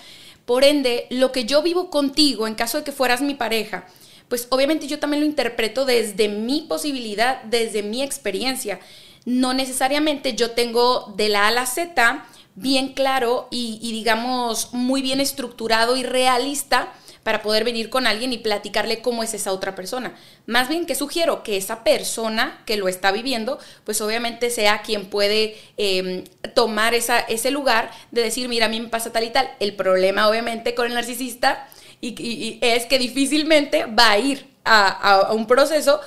Por 0.45 0.63
ende, 0.63 1.07
lo 1.09 1.31
que 1.31 1.45
yo 1.45 1.62
vivo 1.63 1.89
contigo, 1.89 2.45
en 2.45 2.55
caso 2.55 2.77
de 2.77 2.83
que 2.83 2.91
fueras 2.91 3.21
mi 3.21 3.33
pareja, 3.33 3.88
pues 4.27 4.47
obviamente 4.50 4.88
yo 4.88 5.00
también 5.00 5.21
lo 5.21 5.25
interpreto 5.25 5.86
desde 5.86 6.27
mi 6.27 6.62
posibilidad, 6.62 7.41
desde 7.43 7.81
mi 7.81 8.03
experiencia 8.03 8.79
no 9.27 9.53
necesariamente 9.53 10.36
yo 10.36 10.51
tengo 10.51 11.13
de 11.17 11.27
la 11.27 11.50
A 11.50 11.51
la 11.51 11.65
Z 11.65 12.25
bien 12.55 12.93
claro 12.93 13.50
y, 13.51 13.77
digamos 13.91 14.74
muy 14.74 15.01
bien 15.01 15.19
estructurado 15.19 15.98
y 15.98 16.03
realista 16.03 16.93
para 17.24 17.41
poder 17.41 17.65
venir 17.65 17.89
con 17.89 18.07
alguien 18.07 18.31
y 18.31 18.38
platicarle 18.38 19.01
cómo 19.01 19.24
es 19.24 19.34
esa 19.34 19.51
otra 19.51 19.75
persona. 19.75 20.15
Más 20.46 20.69
bien 20.69 20.86
que 20.86 20.96
sugiero 20.96 21.43
que 21.43 21.57
esa 21.57 21.84
persona 21.84 22.63
que 22.65 22.77
lo 22.77 22.88
está 22.88 23.12
viviendo, 23.12 23.60
pues 23.84 24.00
obviamente 24.00 24.50
sea 24.50 24.81
quien 24.81 25.07
puede 25.10 25.57
em, 25.75 26.24
tomar 26.55 26.93
ese 26.93 27.51
lugar 27.51 27.91
de 28.12 28.22
decir, 28.22 28.48
mira, 28.48 28.67
a 28.67 28.69
mí 28.69 28.79
me 28.79 28.88
pasa 28.88 29.12
tal 29.12 29.25
y 29.25 29.29
tal. 29.29 29.51
El 29.60 29.75
problema 29.75 30.29
obviamente 30.29 30.74
con 30.74 30.88
el 30.88 30.93
narcisista 30.93 31.67
y, 32.00 32.60
es 32.62 32.86
que 32.86 32.98
difícilmente 32.98 33.88
va 33.88 34.12
a 34.12 34.19
ir 34.19 34.48
a 34.63 35.31
un 35.34 35.48
proceso 35.48 36.00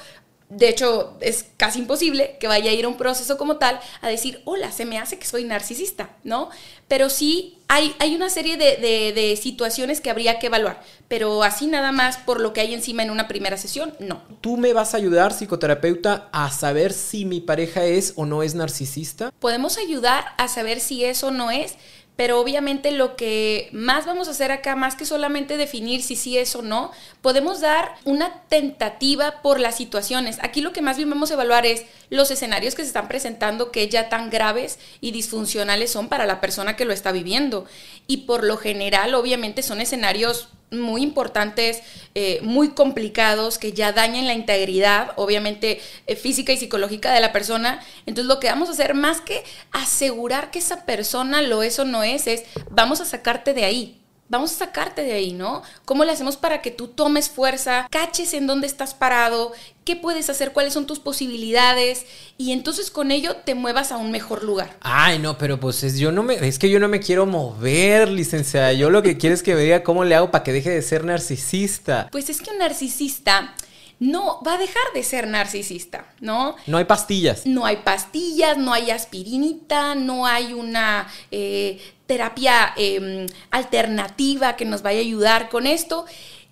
de 0.50 0.68
hecho, 0.68 1.16
es 1.20 1.46
casi 1.56 1.78
imposible 1.78 2.36
que 2.40 2.48
vaya 2.48 2.72
a 2.72 2.74
ir 2.74 2.84
a 2.84 2.88
un 2.88 2.96
proceso 2.96 3.38
como 3.38 3.56
tal 3.58 3.78
a 4.00 4.08
decir, 4.08 4.42
hola, 4.44 4.72
se 4.72 4.84
me 4.84 4.98
hace 4.98 5.16
que 5.16 5.24
soy 5.24 5.44
narcisista, 5.44 6.10
¿no? 6.24 6.50
Pero 6.88 7.08
sí 7.08 7.58
hay, 7.68 7.94
hay 8.00 8.16
una 8.16 8.28
serie 8.30 8.56
de, 8.56 9.38
situaciones 9.40 10.00
que 10.00 10.10
habría 10.10 10.40
que 10.40 10.48
evaluar, 10.48 10.82
pero 11.06 11.44
así 11.44 11.68
nada 11.68 11.92
más 11.92 12.16
por 12.16 12.40
lo 12.40 12.52
que 12.52 12.60
hay 12.60 12.74
encima 12.74 13.04
en 13.04 13.10
una 13.10 13.28
primera 13.28 13.56
sesión, 13.56 13.94
no. 14.00 14.22
¿Tú 14.40 14.56
me 14.56 14.72
vas 14.72 14.92
a 14.92 14.96
ayudar, 14.96 15.32
psicoterapeuta, 15.32 16.28
a 16.32 16.50
saber 16.50 16.92
si 16.92 17.24
mi 17.24 17.40
pareja 17.40 17.84
es 17.84 18.12
o 18.16 18.26
no 18.26 18.42
es 18.42 18.56
narcisista? 18.56 19.32
Podemos 19.38 19.78
ayudar 19.78 20.24
a 20.36 20.48
saber 20.48 20.80
si 20.80 21.04
es 21.04 21.22
o 21.22 21.30
no 21.30 21.52
es, 21.52 21.76
pero 22.20 22.38
obviamente 22.38 22.90
lo 22.90 23.16
que 23.16 23.70
más 23.72 24.04
vamos 24.04 24.28
a 24.28 24.32
hacer 24.32 24.52
acá, 24.52 24.76
más 24.76 24.94
que 24.94 25.06
solamente 25.06 25.56
definir 25.56 26.02
si 26.02 26.16
sí 26.16 26.36
es 26.36 26.54
o 26.54 26.60
no, 26.60 26.92
podemos 27.22 27.62
dar 27.62 27.94
una 28.04 28.42
tentativa 28.50 29.40
por 29.40 29.58
las 29.58 29.78
situaciones. 29.78 30.36
Aquí 30.42 30.60
lo 30.60 30.74
que 30.74 30.82
más 30.82 30.98
bien 30.98 31.08
vamos 31.08 31.30
a 31.30 31.32
evaluar 31.32 31.64
es 31.64 31.86
los 32.10 32.30
escenarios 32.30 32.74
que 32.74 32.82
se 32.82 32.88
están 32.88 33.08
presentando 33.08 33.70
que 33.70 33.88
ya 33.88 34.10
tan 34.10 34.28
graves 34.28 34.78
y 35.00 35.12
disfuncionales 35.12 35.92
son 35.92 36.10
para 36.10 36.26
la 36.26 36.42
persona 36.42 36.76
que 36.76 36.84
lo 36.84 36.92
está 36.92 37.10
viviendo. 37.10 37.64
Y 38.06 38.18
por 38.18 38.44
lo 38.44 38.58
general, 38.58 39.14
obviamente, 39.14 39.62
son 39.62 39.80
escenarios 39.80 40.50
muy 40.70 41.02
importantes, 41.02 41.82
eh, 42.14 42.40
muy 42.42 42.70
complicados, 42.70 43.58
que 43.58 43.72
ya 43.72 43.92
dañan 43.92 44.26
la 44.26 44.34
integridad, 44.34 45.12
obviamente, 45.16 45.80
eh, 46.06 46.16
física 46.16 46.52
y 46.52 46.56
psicológica 46.56 47.12
de 47.12 47.20
la 47.20 47.32
persona. 47.32 47.80
Entonces, 48.06 48.26
lo 48.26 48.40
que 48.40 48.48
vamos 48.48 48.68
a 48.68 48.72
hacer, 48.72 48.94
más 48.94 49.20
que 49.20 49.44
asegurar 49.72 50.50
que 50.50 50.58
esa 50.58 50.84
persona 50.84 51.42
lo 51.42 51.62
es 51.62 51.78
o 51.78 51.84
no 51.84 52.02
es, 52.02 52.26
es 52.26 52.44
vamos 52.70 53.00
a 53.00 53.04
sacarte 53.04 53.54
de 53.54 53.64
ahí 53.64 53.99
vamos 54.30 54.52
a 54.52 54.54
sacarte 54.54 55.02
de 55.02 55.12
ahí, 55.12 55.32
¿no? 55.32 55.62
¿Cómo 55.84 56.04
le 56.04 56.12
hacemos 56.12 56.36
para 56.36 56.62
que 56.62 56.70
tú 56.70 56.88
tomes 56.88 57.28
fuerza, 57.28 57.86
caches 57.90 58.32
en 58.32 58.46
dónde 58.46 58.66
estás 58.66 58.94
parado, 58.94 59.52
qué 59.84 59.96
puedes 59.96 60.30
hacer, 60.30 60.52
cuáles 60.52 60.72
son 60.72 60.86
tus 60.86 61.00
posibilidades 61.00 62.06
y 62.38 62.52
entonces 62.52 62.90
con 62.90 63.10
ello 63.10 63.36
te 63.44 63.54
muevas 63.54 63.92
a 63.92 63.98
un 63.98 64.10
mejor 64.10 64.44
lugar? 64.44 64.78
Ay, 64.80 65.18
no, 65.18 65.36
pero 65.36 65.60
pues 65.60 65.82
es, 65.82 65.98
yo 65.98 66.12
no 66.12 66.22
me, 66.22 66.34
es 66.46 66.58
que 66.58 66.70
yo 66.70 66.80
no 66.80 66.88
me 66.88 67.00
quiero 67.00 67.26
mover, 67.26 68.08
licenciada. 68.08 68.72
Yo 68.72 68.88
lo 68.88 69.02
que 69.02 69.18
quiero 69.18 69.34
es 69.34 69.42
que 69.42 69.54
vea 69.54 69.82
cómo 69.82 70.04
le 70.04 70.14
hago 70.14 70.30
para 70.30 70.44
que 70.44 70.52
deje 70.52 70.70
de 70.70 70.82
ser 70.82 71.04
narcisista. 71.04 72.08
Pues 72.12 72.30
es 72.30 72.40
que 72.40 72.50
un 72.50 72.58
narcisista 72.58 73.54
no 74.00 74.40
va 74.42 74.54
a 74.54 74.58
dejar 74.58 74.82
de 74.94 75.02
ser 75.02 75.28
narcisista, 75.28 76.06
¿no? 76.20 76.56
No 76.66 76.78
hay 76.78 76.84
pastillas. 76.84 77.44
No 77.44 77.66
hay 77.66 77.76
pastillas, 77.76 78.56
no 78.56 78.72
hay 78.72 78.90
aspirinita, 78.90 79.94
no 79.94 80.26
hay 80.26 80.54
una 80.54 81.06
eh, 81.30 81.78
terapia 82.10 82.74
em, 82.76 83.26
alternativa 83.52 84.56
que 84.56 84.64
nos 84.64 84.82
vaya 84.82 84.98
a 84.98 85.02
ayudar 85.02 85.48
con 85.48 85.68
esto. 85.68 86.06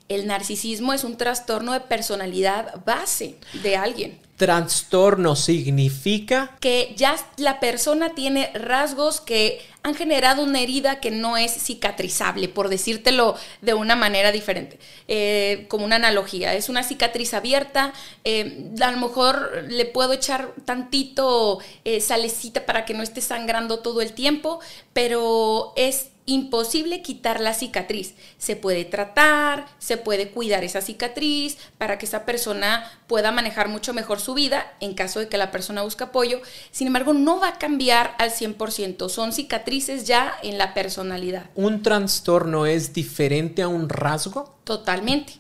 El 0.09 0.29
narcisismo 0.29 0.93
es 0.93 1.03
un 1.03 1.17
trastorno 1.17 1.73
de 1.73 1.81
personalidad 1.81 2.85
base 2.87 3.35
de 3.65 3.77
alguien. 3.77 4.28
Trastorno 4.39 5.35
significa 5.35 6.57
que 6.61 6.95
ya 6.97 7.17
la 7.39 7.59
persona 7.59 8.15
tiene 8.15 8.53
rasgos 8.55 9.21
que 9.21 9.61
han 9.83 9.97
generado 9.97 10.45
una 10.45 10.61
herida 10.61 11.01
que 11.01 11.11
no 11.11 11.37
es 11.37 11.51
cicatrizable, 11.53 12.49
por 12.49 12.69
decírtelo 12.69 13.35
de 13.63 13.75
una 13.75 13.97
manera 13.97 14.31
diferente, 14.31 14.79
eh, 15.09 15.67
como 15.69 15.85
una 15.85 15.97
analogía. 15.97 16.55
Es 16.55 16.69
una 16.69 16.85
cicatriz 16.85 17.35
abierta, 17.35 17.93
eh, 18.23 18.71
a 18.81 18.93
lo 18.93 18.99
mejor 18.99 19.65
le 19.69 19.87
puedo 19.87 20.13
echar 20.13 20.55
tantito 20.65 21.59
eh, 21.85 22.01
salecita 22.01 22.65
para 22.65 22.85
que 22.85 22.95
no 22.95 23.03
esté 23.03 23.21
sangrando 23.21 23.81
todo 23.81 24.03
el 24.03 24.13
tiempo, 24.13 24.61
pero 24.93 25.73
es 25.75 26.11
imposible 26.29 27.01
quitar 27.01 27.41
la 27.41 27.55
cicatriz. 27.55 28.15
Se 28.37 28.55
puede 28.55 28.85
tratar, 28.85 29.67
se 29.79 29.97
puede 29.97 30.29
cuidar 30.31 30.63
esa 30.63 30.83
cicatriz 30.83 31.57
para 31.79 31.99
que 31.99 32.05
esa 32.05 32.27
persona 32.27 32.85
pueda 33.07 33.33
manejar 33.33 33.69
mucho 33.69 33.95
mejor 33.95 34.21
su 34.21 34.35
vida 34.35 34.71
en 34.81 34.95
caso 34.95 35.21
de 35.21 35.29
que 35.29 35.39
la 35.39 35.51
persona 35.51 35.83
busque 35.83 36.05
apoyo. 36.05 36.41
Sin 36.71 36.87
embargo, 36.87 37.15
no 37.15 37.41
va 37.41 37.49
a 37.49 37.59
cambiar 37.59 38.15
al 38.19 38.31
100%. 38.31 39.09
Son 39.09 39.33
cicatrices 39.33 40.07
ya 40.07 40.35
en 40.43 40.59
la 40.59 40.75
personalidad. 40.75 41.47
¿Un 41.55 41.83
trastorno 41.83 42.67
es 42.67 42.93
diferente 42.93 43.63
a 43.63 43.69
un 43.69 43.89
rasgo? 43.89 44.55
Totalmente. 44.65 45.33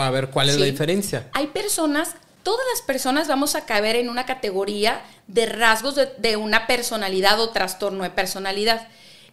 A 0.00 0.10
ver, 0.10 0.30
¿cuál 0.30 0.48
es 0.48 0.56
la 0.56 0.66
diferencia? 0.66 1.28
Hay 1.32 1.48
personas 1.48 2.14
todas 2.44 2.64
las 2.72 2.82
personas 2.82 3.26
vamos 3.26 3.56
a 3.56 3.66
caber 3.66 3.96
en 3.96 4.08
una 4.08 4.24
categoría 4.24 5.02
de 5.26 5.46
rasgos 5.46 5.96
de, 5.96 6.08
de, 6.18 6.36
una 6.36 6.68
personalidad 6.68 7.40
o 7.40 7.50
trastorno 7.50 8.04
de 8.04 8.10
personalidad. 8.10 8.86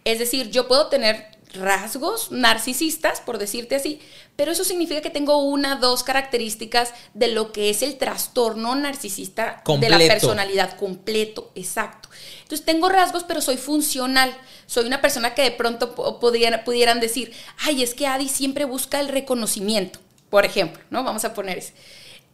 Es 0.04 0.18
decir, 0.18 0.50
yo 0.50 0.68
puedo 0.68 0.88
tener 0.88 1.34
rasgos 1.54 2.30
narcisistas, 2.30 3.20
por 3.20 3.38
decirte 3.38 3.76
así, 3.76 4.00
pero 4.36 4.52
eso 4.52 4.64
significa 4.64 5.00
que 5.00 5.10
tengo 5.10 5.38
una, 5.38 5.76
dos 5.76 6.02
características 6.02 6.92
de 7.14 7.28
lo 7.28 7.52
que 7.52 7.70
es 7.70 7.82
el 7.82 7.96
trastorno 7.96 8.74
narcisista 8.74 9.62
de 9.66 9.88
la 9.88 9.98
personalidad 9.98 10.76
completo, 10.76 11.52
exacto. 11.54 12.08
Entonces 12.42 12.66
tengo 12.66 12.88
rasgos, 12.88 13.24
pero 13.24 13.40
soy 13.40 13.56
funcional. 13.56 14.36
Soy 14.66 14.86
una 14.86 15.00
persona 15.00 15.34
que 15.34 15.42
de 15.42 15.50
pronto 15.52 15.94
podrían, 16.18 16.62
pudieran 16.64 17.00
decir, 17.00 17.32
ay, 17.58 17.82
es 17.82 17.94
que 17.94 18.06
Adi 18.06 18.28
siempre 18.28 18.64
busca 18.64 19.00
el 19.00 19.08
reconocimiento, 19.08 20.00
por 20.30 20.44
ejemplo, 20.44 20.82
¿no? 20.90 21.04
Vamos 21.04 21.24
a 21.24 21.34
poner 21.34 21.58
ese. 21.58 21.74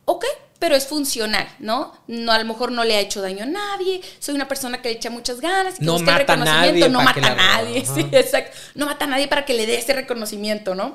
Ok, 0.07 0.25
pero 0.61 0.77
es 0.77 0.87
funcional, 0.87 1.49
¿no? 1.59 1.93
No, 2.07 2.31
a 2.31 2.39
lo 2.39 2.45
mejor 2.45 2.71
no 2.71 2.85
le 2.85 2.95
ha 2.95 3.01
hecho 3.01 3.23
daño 3.23 3.43
a 3.43 3.47
nadie, 3.47 4.03
soy 4.21 4.37
una 4.37 4.47
persona 4.47 4.81
que 4.81 4.91
le 4.91 4.97
echa 4.97 5.11
muchas 5.11 5.41
ganas, 5.41 5.79
que 5.79 5.85
no 5.85 5.95
busca 5.95 6.13
mata 6.13 6.19
reconocimiento, 6.19 6.71
nadie 6.71 6.89
no 6.91 7.03
mata 7.03 7.33
a 7.33 7.35
nadie, 7.35 7.85
sí, 7.95 8.07
exacto, 8.13 8.57
no 8.75 8.87
mata 8.87 9.07
a 9.07 9.09
nadie 9.09 9.27
para 9.27 9.45
que 9.45 9.55
le 9.55 9.67
dé 9.67 9.79
ese 9.79 9.95
reconocimiento, 9.95 10.77
¿no? 10.77 10.95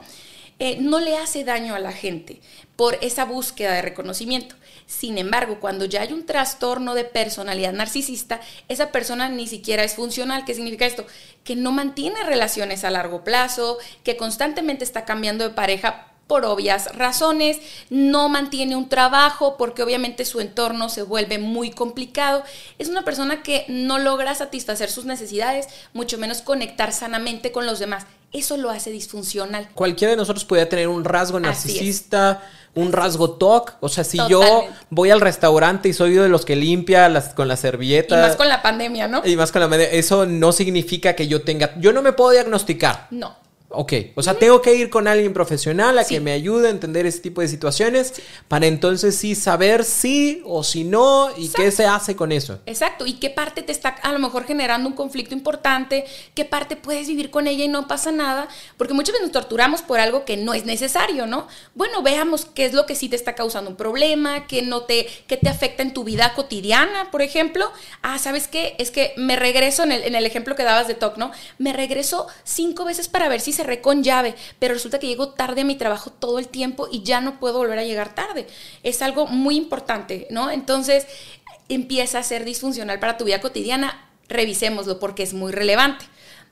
Eh, 0.60 0.77
no 0.79 1.00
le 1.00 1.17
hace 1.17 1.43
daño 1.43 1.75
a 1.75 1.79
la 1.79 1.91
gente 1.91 2.39
por 2.77 2.98
esa 3.01 3.25
búsqueda 3.25 3.74
de 3.74 3.81
reconocimiento. 3.81 4.55
Sin 4.86 5.17
embargo, 5.17 5.60
cuando 5.60 5.84
ya 5.84 6.01
hay 6.01 6.13
un 6.13 6.25
trastorno 6.25 6.93
de 6.93 7.03
personalidad 7.03 7.74
narcisista, 7.74 8.39
esa 8.69 8.91
persona 8.91 9.27
ni 9.27 9.48
siquiera 9.48 9.84
es 9.84 9.95
funcional. 9.95 10.45
¿Qué 10.45 10.53
significa 10.53 10.86
esto? 10.86 11.05
Que 11.43 11.57
no 11.57 11.74
mantiene 11.74 12.24
relaciones 12.24 12.86
a 12.86 12.89
largo 12.89 13.25
plazo, 13.25 13.79
que 14.05 14.15
constantemente 14.15 14.86
está 14.86 15.03
cambiando 15.03 15.43
de 15.43 15.53
pareja 15.53 16.07
por 16.27 16.46
obvias 16.46 16.96
razones, 16.96 17.60
no 17.89 18.29
mantiene 18.29 18.75
un 18.75 18.89
trabajo 18.89 19.58
porque 19.58 19.84
obviamente 19.84 20.25
su 20.25 20.39
entorno 20.39 20.89
se 20.89 21.03
vuelve 21.03 21.38
muy 21.38 21.70
complicado. 21.70 22.44
Es 22.79 22.89
una 22.89 23.03
persona 23.03 23.44
que 23.44 23.65
no 23.67 24.00
logra 24.00 24.34
satisfacer 24.34 24.89
sus 24.89 25.05
necesidades, 25.05 25.67
mucho 25.94 26.17
menos 26.17 26.41
conectar 26.41 26.94
sanamente 26.94 27.51
con 27.51 27.65
los 27.65 27.79
demás. 27.79 28.05
Eso 28.34 28.58
lo 28.58 28.70
hace 28.70 28.91
disfuncional. 28.91 29.70
Cualquiera 29.75 30.12
de 30.12 30.17
nosotros 30.17 30.46
puede 30.46 30.65
tener 30.65 30.88
un 30.88 31.05
rasgo 31.05 31.39
narcisista, 31.39 32.41
un 32.74 32.91
rasgo 32.91 33.32
TOC. 33.32 33.75
O 33.79 33.88
sea, 33.88 34.03
si 34.03 34.17
yo 34.27 34.65
voy 34.89 35.12
al 35.12 35.22
restaurante 35.22 35.89
y 35.89 35.94
soy 35.94 36.15
de 36.15 36.27
los 36.27 36.44
que 36.44 36.55
limpia 36.55 37.08
las, 37.08 37.34
con 37.34 37.48
la 37.48 37.55
servilleta. 37.55 38.17
Y 38.17 38.22
más 38.22 38.36
con 38.36 38.50
la 38.50 38.62
pandemia, 38.62 39.08
¿no? 39.08 39.22
Y 39.25 39.36
más 39.36 39.51
con 39.51 39.62
la 39.62 39.70
pandemia. 39.70 39.94
Eso 39.94 40.25
no 40.25 40.51
significa 40.51 41.13
que 41.13 41.27
yo 41.27 41.44
tenga. 41.44 41.75
Yo 41.79 41.94
no 41.94 42.01
me 42.01 42.12
puedo 42.12 42.32
diagnosticar. 42.32 43.08
No. 43.12 43.45
Ok, 43.75 43.94
o 44.15 44.24
sea, 44.24 44.36
tengo 44.36 44.62
que 44.62 44.74
ir 44.75 44.89
con 44.89 45.08
alguien 45.08 45.34
profesional 45.34 45.98
a 46.00 46.05
que 46.05 46.20
me 46.20 46.32
ayude 46.32 46.67
a 46.67 46.72
entender 46.72 47.05
ese 47.05 47.20
tipo 47.20 47.41
de 47.41 47.48
situaciones 47.48 48.13
para 48.48 48.67
entonces 48.67 49.15
sí 49.15 49.36
saber 49.36 49.84
si 49.84 50.41
o 50.46 50.63
si 50.63 50.84
no 50.84 51.29
y 51.38 51.50
qué 51.50 51.72
se 51.72 51.86
hace 51.86 52.15
con 52.15 52.32
eso. 52.32 52.60
Exacto, 52.65 53.05
y 53.05 53.13
qué 53.13 53.29
parte 53.29 53.62
te 53.62 53.72
está 53.72 53.89
a 53.89 54.12
lo 54.12 54.20
mejor 54.20 54.46
generando 54.46 54.88
un 54.88 54.96
conflicto 54.96 55.34
importante, 55.34 56.05
qué 56.34 56.46
parte 56.46 56.75
puedes 56.75 57.08
vivir 57.08 57.32
con 57.32 57.48
ella 57.48 57.65
y 57.65 57.67
no 57.67 57.88
pasa 57.88 58.12
nada, 58.12 58.48
porque 58.77 58.94
muchas 58.94 59.13
veces 59.13 59.27
nos 59.27 59.34
torturamos 59.34 59.82
por 59.82 60.00
algo 60.00 60.25
que 60.25 60.38
no 60.38 60.53
es 60.53 60.65
necesario, 60.65 61.27
¿no? 61.27 61.48
Bueno, 61.74 62.01
veamos 62.01 62.46
qué 62.46 62.65
es 62.65 62.74
lo 62.74 62.86
que 62.86 62.96
sí 62.96 63.10
te 63.10 63.15
está 63.15 63.36
causando 63.36 63.70
un 63.70 63.75
problema, 63.75 64.48
qué 64.48 64.62
no 64.62 64.84
te, 64.84 65.08
qué 65.27 65.38
te 65.38 65.50
afecta 65.50 65.84
en 65.84 65.94
tu 65.94 66.03
vida 66.03 66.34
cotidiana, 66.34 67.12
por 67.12 67.22
ejemplo. 67.22 67.72
Ah, 68.01 68.20
¿sabes 68.20 68.48
qué? 68.48 68.75
Es 68.77 68.91
que 68.91 69.13
me 69.17 69.36
regreso 69.36 69.84
en 69.84 69.91
el, 69.91 70.03
en 70.03 70.15
el 70.15 70.25
ejemplo 70.25 70.55
que 70.55 70.63
dabas 70.63 70.88
de 70.88 70.96
TOC, 70.96 71.17
¿no? 71.17 71.32
Me 71.58 71.74
regreso 71.74 72.27
cinco 72.44 72.86
veces 72.86 73.08
para 73.08 73.29
ver 73.29 73.41
si 73.41 73.51
se 73.51 73.63
con 73.81 74.03
llave, 74.03 74.36
pero 74.60 74.74
resulta 74.74 75.00
que 75.00 75.07
llego 75.07 75.29
tarde 75.29 75.62
a 75.62 75.65
mi 75.65 75.75
trabajo 75.75 76.12
todo 76.12 76.39
el 76.39 76.48
tiempo 76.48 76.88
y 76.91 77.03
ya 77.03 77.22
no 77.22 77.39
puedo 77.39 77.57
volver 77.57 77.79
a 77.79 77.84
llegar 77.84 78.15
tarde. 78.15 78.48
Es 78.84 79.01
algo 79.01 79.27
muy 79.27 79.55
importante, 79.57 80.27
¿no? 80.29 80.51
Entonces 80.51 81.07
empieza 81.69 82.19
a 82.19 82.24
ser 82.24 82.45
disfuncional 82.45 83.00
para 83.00 83.17
tu 83.17 83.25
vida 83.25 83.41
cotidiana. 83.41 84.10
Revisémoslo 84.27 85.00
porque 85.00 85.24
es 85.24 85.34
muy 85.34 85.51
relevante. 85.51 86.05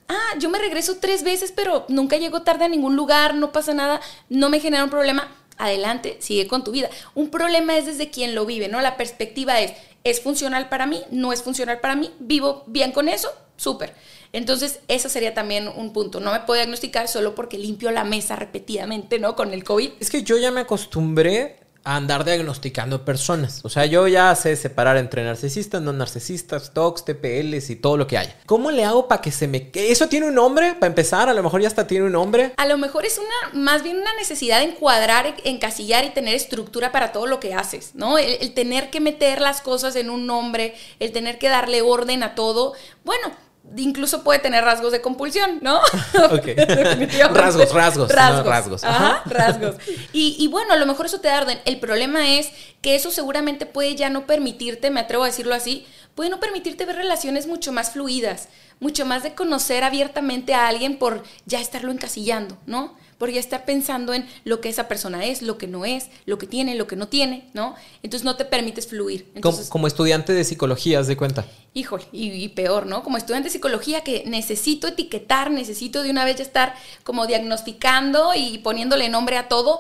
Ah, 0.07 0.37
yo 0.37 0.49
me 0.49 0.59
regreso 0.59 0.97
tres 0.99 1.23
veces, 1.23 1.51
pero 1.51 1.85
nunca 1.87 2.17
llego 2.17 2.41
tarde 2.41 2.65
a 2.65 2.69
ningún 2.69 2.95
lugar, 2.95 3.35
no 3.35 3.51
pasa 3.51 3.73
nada, 3.73 4.01
no 4.29 4.49
me 4.49 4.59
genera 4.59 4.83
un 4.83 4.89
problema. 4.89 5.31
Adelante, 5.57 6.17
sigue 6.19 6.47
con 6.47 6.63
tu 6.63 6.71
vida. 6.71 6.89
Un 7.15 7.29
problema 7.29 7.77
es 7.77 7.85
desde 7.85 8.09
quien 8.09 8.35
lo 8.35 8.45
vive, 8.45 8.67
¿no? 8.67 8.81
La 8.81 8.97
perspectiva 8.97 9.59
es, 9.61 9.73
¿es 10.03 10.21
funcional 10.21 10.67
para 10.67 10.87
mí? 10.87 11.01
¿No 11.11 11.31
es 11.31 11.43
funcional 11.43 11.79
para 11.79 11.95
mí? 11.95 12.11
¿Vivo 12.19 12.63
bien 12.67 12.91
con 12.91 13.07
eso? 13.07 13.31
Súper. 13.55 13.93
Entonces, 14.33 14.79
eso 14.87 15.09
sería 15.09 15.33
también 15.33 15.67
un 15.67 15.93
punto. 15.93 16.19
No 16.19 16.31
me 16.31 16.39
puedo 16.41 16.59
diagnosticar 16.59 17.07
solo 17.07 17.35
porque 17.35 17.59
limpio 17.59 17.91
la 17.91 18.03
mesa 18.03 18.35
repetidamente, 18.35 19.19
¿no? 19.19 19.35
Con 19.35 19.53
el 19.53 19.63
COVID. 19.63 19.91
Es 19.99 20.09
que 20.09 20.23
yo 20.23 20.37
ya 20.37 20.51
me 20.51 20.61
acostumbré 20.61 21.63
a 21.83 21.97
andar 21.97 22.23
diagnosticando 22.23 23.03
personas. 23.03 23.59
O 23.63 23.69
sea, 23.69 23.85
yo 23.85 24.07
ya 24.07 24.33
sé 24.35 24.55
separar 24.55 24.97
entre 24.97 25.23
narcisistas, 25.23 25.81
no 25.81 25.91
narcisistas, 25.91 26.73
TOCs, 26.73 27.05
TPLs 27.05 27.69
y 27.69 27.75
todo 27.75 27.97
lo 27.97 28.07
que 28.07 28.17
haya. 28.17 28.35
¿Cómo 28.45 28.71
le 28.71 28.85
hago 28.85 29.07
para 29.07 29.21
que 29.21 29.31
se 29.31 29.47
me... 29.47 29.69
¿Eso 29.73 30.07
tiene 30.07 30.27
un 30.27 30.35
nombre? 30.35 30.75
Para 30.75 30.87
empezar, 30.87 31.29
a 31.29 31.33
lo 31.33 31.43
mejor 31.43 31.61
ya 31.61 31.67
hasta 31.67 31.85
tiene 31.85 32.05
un 32.05 32.13
nombre. 32.13 32.53
A 32.57 32.65
lo 32.65 32.77
mejor 32.77 33.05
es 33.05 33.19
una, 33.19 33.61
más 33.61 33.83
bien 33.83 33.97
una 33.97 34.15
necesidad 34.15 34.59
de 34.59 34.65
encuadrar, 34.65 35.35
encasillar 35.43 36.05
y 36.05 36.11
tener 36.11 36.35
estructura 36.35 36.91
para 36.91 37.11
todo 37.11 37.27
lo 37.27 37.39
que 37.39 37.53
haces, 37.53 37.91
¿no? 37.95 38.17
El, 38.17 38.37
el 38.39 38.53
tener 38.53 38.89
que 38.89 39.01
meter 39.01 39.41
las 39.41 39.61
cosas 39.61 39.95
en 39.95 40.09
un 40.09 40.25
nombre, 40.25 40.75
el 40.99 41.11
tener 41.11 41.37
que 41.37 41.49
darle 41.49 41.81
orden 41.81 42.23
a 42.23 42.33
todo. 42.33 42.73
Bueno, 43.03 43.33
incluso 43.77 44.23
puede 44.23 44.39
tener 44.39 44.63
rasgos 44.63 44.91
de 44.91 45.01
compulsión, 45.01 45.59
¿no? 45.61 45.79
Ok. 46.31 46.47
rasgos, 47.33 47.73
rasgos. 47.73 48.11
Rasgos. 48.11 48.43
No, 48.43 48.49
rasgos. 48.49 48.83
Ajá, 48.83 49.23
rasgos. 49.25 49.75
Y, 50.11 50.35
y, 50.39 50.47
bueno, 50.47 50.73
a 50.73 50.77
lo 50.77 50.85
mejor 50.85 51.05
eso 51.05 51.19
te 51.19 51.27
da 51.27 51.41
orden. 51.41 51.59
El 51.65 51.79
problema 51.79 52.33
es 52.37 52.51
que 52.81 52.95
eso 52.95 53.11
seguramente 53.11 53.65
puede 53.65 53.95
ya 53.95 54.09
no 54.09 54.25
permitirte, 54.25 54.91
me 54.91 54.99
atrevo 54.99 55.23
a 55.23 55.27
decirlo 55.27 55.55
así, 55.55 55.87
puede 56.15 56.29
no 56.29 56.39
permitirte 56.39 56.85
ver 56.85 56.97
relaciones 56.97 57.47
mucho 57.47 57.71
más 57.71 57.91
fluidas, 57.91 58.49
mucho 58.79 59.05
más 59.05 59.23
de 59.23 59.33
conocer 59.33 59.83
abiertamente 59.83 60.53
a 60.53 60.67
alguien 60.67 60.97
por 60.97 61.23
ya 61.45 61.59
estarlo 61.59 61.91
encasillando, 61.91 62.57
¿no? 62.65 62.95
Por 63.23 63.31
ya 63.31 63.39
estar 63.39 63.63
pensando 63.63 64.13
en 64.13 64.27
lo 64.43 64.59
que 64.59 64.67
esa 64.67 64.89
persona 64.89 65.23
es, 65.23 65.41
lo 65.41 65.57
que 65.57 65.65
no 65.65 65.85
es, 65.85 66.09
lo 66.25 66.37
que 66.37 66.45
tiene, 66.45 66.75
lo 66.75 66.87
que 66.87 66.97
no 66.97 67.07
tiene, 67.07 67.47
¿no? 67.53 67.73
Entonces 68.01 68.25
no 68.25 68.35
te 68.35 68.43
permites 68.43 68.87
fluir. 68.87 69.31
Entonces, 69.33 69.69
como, 69.69 69.87
estudiante 69.87 70.33
de 70.33 70.43
psicología, 70.43 70.99
¿has 70.99 71.07
de 71.07 71.15
cuenta? 71.15 71.45
Híjole, 71.73 72.03
y, 72.11 72.31
y, 72.31 72.49
peor, 72.49 72.85
¿no? 72.85 73.01
Como 73.01 73.15
estudiante 73.15 73.47
de 73.47 73.53
psicología 73.53 74.01
que 74.01 74.25
necesito 74.25 74.89
etiquetar, 74.89 75.51
necesito 75.51 76.03
de 76.03 76.09
una 76.09 76.25
vez 76.25 76.35
ya 76.35 76.43
estar 76.43 76.75
como 77.05 77.25
diagnosticando 77.25 78.33
y 78.35 78.57
poniéndole 78.57 79.07
nombre 79.07 79.37
a 79.37 79.47
todo 79.47 79.79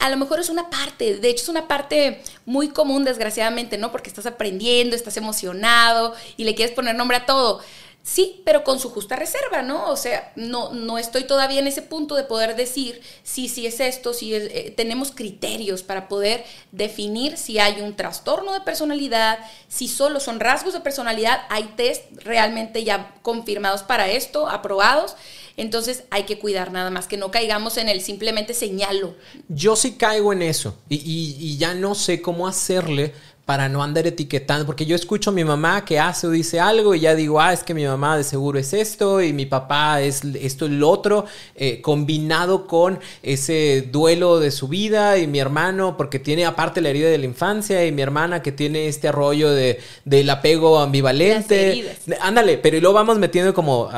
a 0.00 0.08
lo 0.08 0.16
mejor 0.16 0.40
es 0.40 0.48
una 0.48 0.70
parte, 0.70 1.18
de 1.18 1.28
hecho 1.28 1.42
es 1.42 1.48
una 1.50 1.68
parte 1.68 2.22
muy 2.46 2.70
común 2.70 3.04
desgraciadamente, 3.04 3.76
¿no? 3.76 3.92
Porque 3.92 4.08
estás 4.08 4.24
aprendiendo, 4.24 4.96
estás 4.96 5.18
emocionado 5.18 6.14
y 6.38 6.44
le 6.44 6.54
quieres 6.54 6.74
poner 6.74 6.96
nombre 6.96 7.18
a 7.18 7.26
todo. 7.26 7.60
Sí, 8.02 8.40
pero 8.46 8.64
con 8.64 8.80
su 8.80 8.88
justa 8.88 9.14
reserva, 9.14 9.60
¿no? 9.60 9.90
O 9.90 9.96
sea, 9.96 10.32
no, 10.34 10.72
no 10.72 10.96
estoy 10.96 11.24
todavía 11.24 11.60
en 11.60 11.66
ese 11.66 11.82
punto 11.82 12.14
de 12.16 12.24
poder 12.24 12.56
decir 12.56 13.02
si 13.22 13.44
es 13.66 13.78
esto, 13.78 14.14
si 14.14 14.34
eh, 14.34 14.72
tenemos 14.74 15.12
criterios 15.12 15.82
para 15.82 16.08
poder 16.08 16.44
definir 16.72 17.36
si 17.36 17.58
hay 17.58 17.82
un 17.82 17.94
trastorno 17.96 18.54
de 18.54 18.62
personalidad, 18.62 19.38
si 19.68 19.86
solo 19.86 20.18
son 20.18 20.40
rasgos 20.40 20.72
de 20.72 20.80
personalidad, 20.80 21.42
hay 21.50 21.64
test 21.76 22.04
realmente 22.24 22.84
ya 22.84 23.14
confirmados 23.20 23.82
para 23.82 24.08
esto, 24.08 24.48
aprobados. 24.48 25.14
Entonces 25.58 26.04
hay 26.10 26.22
que 26.22 26.38
cuidar 26.38 26.72
nada 26.72 26.88
más, 26.88 27.06
que 27.06 27.18
no 27.18 27.30
caigamos 27.30 27.76
en 27.76 27.90
el 27.90 28.00
simplemente 28.00 28.54
señalo. 28.54 29.14
Yo 29.48 29.76
sí 29.76 29.92
caigo 29.92 30.32
en 30.32 30.40
eso 30.40 30.78
y 30.88 31.58
ya 31.58 31.74
no 31.74 31.94
sé 31.94 32.22
cómo 32.22 32.48
hacerle 32.48 33.12
para 33.50 33.68
no 33.68 33.82
andar 33.82 34.06
etiquetando, 34.06 34.64
porque 34.64 34.86
yo 34.86 34.94
escucho 34.94 35.30
a 35.30 35.32
mi 35.32 35.42
mamá 35.42 35.84
que 35.84 35.98
hace 35.98 36.28
o 36.28 36.30
dice 36.30 36.60
algo 36.60 36.94
y 36.94 37.00
ya 37.00 37.16
digo, 37.16 37.40
ah, 37.40 37.52
es 37.52 37.64
que 37.64 37.74
mi 37.74 37.84
mamá 37.84 38.16
de 38.16 38.22
seguro 38.22 38.60
es 38.60 38.72
esto 38.72 39.20
y 39.20 39.32
mi 39.32 39.44
papá 39.44 40.00
es 40.02 40.22
esto 40.22 40.66
y 40.66 40.68
lo 40.68 40.88
otro, 40.88 41.24
eh, 41.56 41.80
combinado 41.80 42.68
con 42.68 43.00
ese 43.24 43.88
duelo 43.90 44.38
de 44.38 44.52
su 44.52 44.68
vida 44.68 45.18
y 45.18 45.26
mi 45.26 45.40
hermano, 45.40 45.96
porque 45.96 46.20
tiene 46.20 46.46
aparte 46.46 46.80
la 46.80 46.90
herida 46.90 47.08
de 47.08 47.18
la 47.18 47.24
infancia 47.24 47.84
y 47.84 47.90
mi 47.90 48.02
hermana 48.02 48.40
que 48.40 48.52
tiene 48.52 48.86
este 48.86 49.08
arroyo 49.08 49.50
de, 49.50 49.80
del 50.04 50.30
apego 50.30 50.78
ambivalente. 50.78 51.96
Ándale, 52.20 52.56
pero 52.56 52.76
y 52.76 52.80
luego 52.80 52.94
vamos 52.94 53.18
metiendo 53.18 53.52
como 53.52 53.90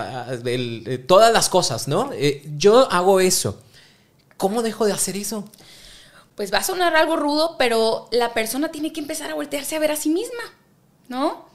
todas 1.07 1.31
las 1.31 1.51
cosas, 1.51 1.89
¿no? 1.89 2.11
Eh, 2.15 2.43
yo 2.57 2.91
hago 2.91 3.21
eso. 3.21 3.61
¿Cómo 4.39 4.63
dejo 4.63 4.87
de 4.87 4.93
hacer 4.93 5.15
eso? 5.19 5.45
Pues 6.35 6.53
va 6.53 6.59
a 6.59 6.65
sonar 6.65 6.97
algo 6.97 7.17
rudo, 7.17 7.57
pero 7.59 8.09
la 8.11 8.33
persona 8.35 8.71
tiene 8.71 8.93
que 8.93 9.01
empezar 9.01 9.31
a 9.31 9.35
voltearse 9.35 9.77
a 9.77 9.81
ver 9.81 9.93
a 9.93 9.97
sí 9.97 10.09
misma, 10.09 10.43
¿no? 11.09 11.52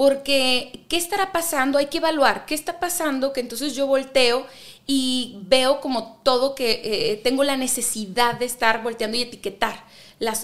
Porque, 0.00 0.86
¿qué 0.88 0.96
estará 0.96 1.30
pasando? 1.30 1.76
Hay 1.76 1.88
que 1.88 1.98
evaluar, 1.98 2.46
¿qué 2.46 2.54
está 2.54 2.80
pasando? 2.80 3.34
Que 3.34 3.40
entonces 3.40 3.74
yo 3.74 3.86
volteo 3.86 4.46
y 4.86 5.36
veo 5.42 5.82
como 5.82 6.22
todo 6.22 6.54
que 6.54 6.80
eh, 6.82 7.20
tengo 7.22 7.44
la 7.44 7.58
necesidad 7.58 8.38
de 8.38 8.46
estar 8.46 8.82
volteando 8.82 9.18
y 9.18 9.20
etiquetar 9.20 9.84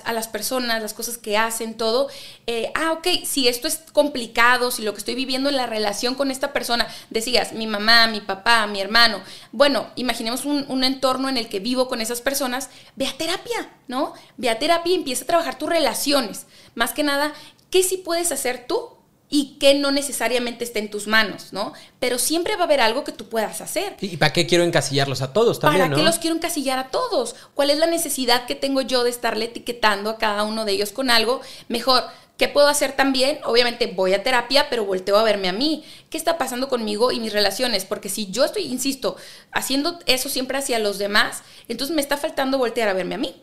a 0.04 0.12
las 0.12 0.28
personas, 0.28 0.82
las 0.82 0.92
cosas 0.92 1.16
que 1.16 1.38
hacen, 1.38 1.72
todo. 1.72 2.10
Eh, 2.46 2.70
ah, 2.74 2.92
ok, 2.92 3.24
si 3.24 3.48
esto 3.48 3.66
es 3.66 3.78
complicado, 3.94 4.70
si 4.70 4.82
lo 4.82 4.92
que 4.92 4.98
estoy 4.98 5.14
viviendo 5.14 5.48
en 5.48 5.56
la 5.56 5.64
relación 5.64 6.16
con 6.16 6.30
esta 6.30 6.52
persona, 6.52 6.86
decías, 7.08 7.54
mi 7.54 7.66
mamá, 7.66 8.08
mi 8.08 8.20
papá, 8.20 8.66
mi 8.66 8.82
hermano, 8.82 9.22
bueno, 9.52 9.86
imaginemos 9.96 10.44
un, 10.44 10.66
un 10.68 10.84
entorno 10.84 11.30
en 11.30 11.38
el 11.38 11.48
que 11.48 11.60
vivo 11.60 11.88
con 11.88 12.02
esas 12.02 12.20
personas, 12.20 12.68
ve 12.94 13.06
a 13.06 13.16
terapia, 13.16 13.70
¿no? 13.88 14.12
Ve 14.36 14.50
a 14.50 14.58
terapia 14.58 14.92
y 14.92 14.96
empieza 14.96 15.24
a 15.24 15.28
trabajar 15.28 15.56
tus 15.56 15.70
relaciones. 15.70 16.44
Más 16.74 16.92
que 16.92 17.04
nada, 17.04 17.32
¿qué 17.70 17.82
sí 17.82 17.96
puedes 17.96 18.32
hacer 18.32 18.66
tú 18.68 18.95
y 19.28 19.56
que 19.58 19.74
no 19.74 19.90
necesariamente 19.90 20.64
esté 20.64 20.78
en 20.78 20.90
tus 20.90 21.06
manos, 21.06 21.52
¿no? 21.52 21.72
Pero 21.98 22.18
siempre 22.18 22.54
va 22.54 22.62
a 22.62 22.64
haber 22.64 22.80
algo 22.80 23.02
que 23.02 23.12
tú 23.12 23.28
puedas 23.28 23.60
hacer. 23.60 23.96
¿Y 24.00 24.16
para 24.16 24.32
qué 24.32 24.46
quiero 24.46 24.62
encasillarlos 24.62 25.20
a 25.22 25.32
todos 25.32 25.58
también? 25.58 25.84
¿Para 25.84 25.96
qué 25.96 26.02
los 26.02 26.18
quiero 26.18 26.36
encasillar 26.36 26.78
a 26.78 26.88
todos? 26.90 27.34
¿Cuál 27.54 27.70
es 27.70 27.78
la 27.78 27.86
necesidad 27.86 28.46
que 28.46 28.54
tengo 28.54 28.82
yo 28.82 29.02
de 29.02 29.10
estarle 29.10 29.46
etiquetando 29.46 30.10
a 30.10 30.18
cada 30.18 30.44
uno 30.44 30.64
de 30.64 30.72
ellos 30.72 30.92
con 30.92 31.10
algo? 31.10 31.40
Mejor, 31.68 32.04
¿qué 32.36 32.48
puedo 32.48 32.68
hacer 32.68 32.92
también? 32.92 33.40
Obviamente 33.44 33.88
voy 33.88 34.14
a 34.14 34.22
terapia, 34.22 34.68
pero 34.70 34.84
volteo 34.84 35.16
a 35.16 35.24
verme 35.24 35.48
a 35.48 35.52
mí. 35.52 35.84
¿Qué 36.08 36.18
está 36.18 36.38
pasando 36.38 36.68
conmigo 36.68 37.10
y 37.10 37.18
mis 37.18 37.32
relaciones? 37.32 37.84
Porque 37.84 38.08
si 38.08 38.30
yo 38.30 38.44
estoy, 38.44 38.64
insisto, 38.64 39.16
haciendo 39.50 39.98
eso 40.06 40.28
siempre 40.28 40.58
hacia 40.58 40.78
los 40.78 40.98
demás, 40.98 41.42
entonces 41.66 41.94
me 41.94 42.02
está 42.02 42.16
faltando 42.16 42.58
voltear 42.58 42.88
a 42.88 42.92
verme 42.92 43.16
a 43.16 43.18
mí. 43.18 43.42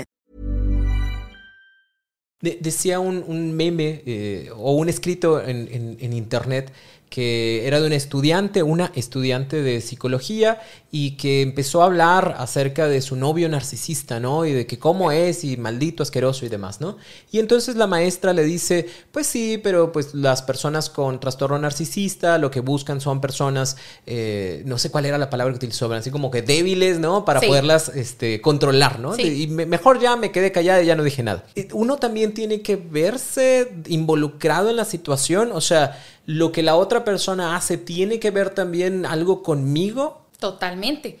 Decía 2.41 2.99
un, 2.99 3.53
meme 3.53 4.01
eh, 4.05 4.49
o 4.55 4.73
un 4.73 4.89
escrito 4.89 5.41
en, 5.41 5.97
en 5.99 6.13
internet 6.13 6.71
que 7.11 7.67
era 7.67 7.81
de 7.81 7.87
una 7.87 7.97
estudiante, 7.97 8.63
una 8.63 8.93
estudiante 8.95 9.61
de 9.61 9.81
psicología 9.81 10.61
y 10.91 11.17
que 11.17 11.41
empezó 11.41 11.81
a 11.81 11.87
hablar 11.87 12.35
acerca 12.37 12.87
de 12.87 13.01
su 13.01 13.17
novio 13.17 13.49
narcisista, 13.49 14.21
¿no? 14.21 14.45
Y 14.45 14.53
de 14.53 14.65
que 14.65 14.79
cómo 14.79 15.11
es 15.11 15.43
y 15.43 15.57
maldito, 15.57 16.03
asqueroso 16.03 16.45
y 16.45 16.49
demás, 16.49 16.79
¿no? 16.79 16.95
Y 17.29 17.39
entonces 17.39 17.75
la 17.75 17.85
maestra 17.85 18.31
le 18.31 18.45
dice, 18.45 18.87
pues 19.11 19.27
sí, 19.27 19.59
pero 19.61 19.91
pues 19.91 20.13
las 20.13 20.41
personas 20.41 20.89
con 20.89 21.19
trastorno 21.19 21.59
narcisista 21.59 22.37
lo 22.37 22.49
que 22.49 22.61
buscan 22.61 23.01
son 23.01 23.19
personas, 23.19 23.75
eh, 24.05 24.63
no 24.65 24.77
sé 24.77 24.89
cuál 24.89 25.05
era 25.05 25.17
la 25.17 25.29
palabra 25.29 25.51
que 25.51 25.57
utilizó, 25.57 25.91
así 25.91 26.11
como 26.11 26.31
que 26.31 26.41
débiles, 26.41 26.97
¿no? 26.99 27.25
Para 27.25 27.41
poderlas 27.41 27.89
este, 27.89 28.39
controlar, 28.39 28.99
¿no? 29.01 29.19
Y 29.19 29.47
mejor 29.47 29.99
ya 29.99 30.15
me 30.15 30.31
quedé 30.31 30.53
callada 30.53 30.81
y 30.81 30.85
ya 30.85 30.95
no 30.95 31.03
dije 31.03 31.23
nada. 31.23 31.43
Uno 31.73 31.97
también 31.97 32.33
tiene 32.33 32.61
que 32.61 32.77
verse 32.77 33.73
involucrado 33.87 34.69
en 34.69 34.77
la 34.77 34.85
situación, 34.85 35.51
o 35.51 35.59
sea, 35.59 35.99
lo 36.25 36.51
que 36.51 36.63
la 36.63 36.75
otra 36.75 37.03
persona 37.03 37.55
hace 37.55 37.77
tiene 37.77 38.19
que 38.19 38.31
ver 38.31 38.51
también 38.51 39.05
algo 39.05 39.43
conmigo? 39.43 40.25
Totalmente. 40.39 41.19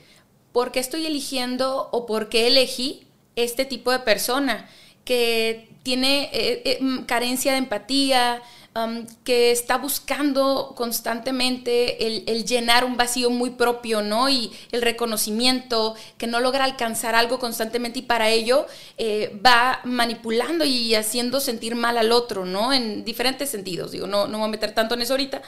¿Por 0.51 0.71
qué 0.71 0.79
estoy 0.79 1.05
eligiendo 1.05 1.89
o 1.91 2.05
por 2.05 2.29
qué 2.29 2.47
elegí 2.47 3.07
este 3.35 3.65
tipo 3.65 3.91
de 3.91 3.99
persona 3.99 4.69
que 5.05 5.69
tiene 5.83 6.29
eh, 6.33 6.61
eh, 6.65 6.77
mm, 6.81 7.03
carencia 7.03 7.53
de 7.53 7.59
empatía, 7.59 8.41
Que 9.25 9.51
está 9.51 9.77
buscando 9.77 10.73
constantemente 10.77 12.07
el, 12.07 12.45
llenar 12.45 12.85
un 12.85 12.95
vacío 12.95 13.29
muy 13.29 13.49
propio, 13.49 14.01
¿no? 14.01 14.29
Y 14.29 14.51
el 14.71 14.81
reconocimiento, 14.81 15.95
que 16.17 16.25
no 16.25 16.39
logra 16.39 16.63
alcanzar 16.63 17.13
algo 17.13 17.37
constantemente 17.37 17.99
y 17.99 18.03
para 18.03 18.29
ello 18.29 18.67
eh, 18.97 19.37
va 19.45 19.81
manipulando 19.83 20.63
y 20.63 20.95
haciendo 20.95 21.41
sentir 21.41 21.75
mal 21.75 21.97
al 21.97 22.13
otro, 22.13 22.45
¿no? 22.45 22.71
En 22.71 23.03
diferentes 23.03 23.49
sentidos, 23.49 23.91
digo, 23.91 24.07
no, 24.07 24.27
no 24.27 24.37
voy 24.37 24.47
a 24.47 24.51
meter 24.51 24.73
tanto 24.73 24.95
en 24.95 25.01
eso 25.01 25.13
ahorita, 25.13 25.41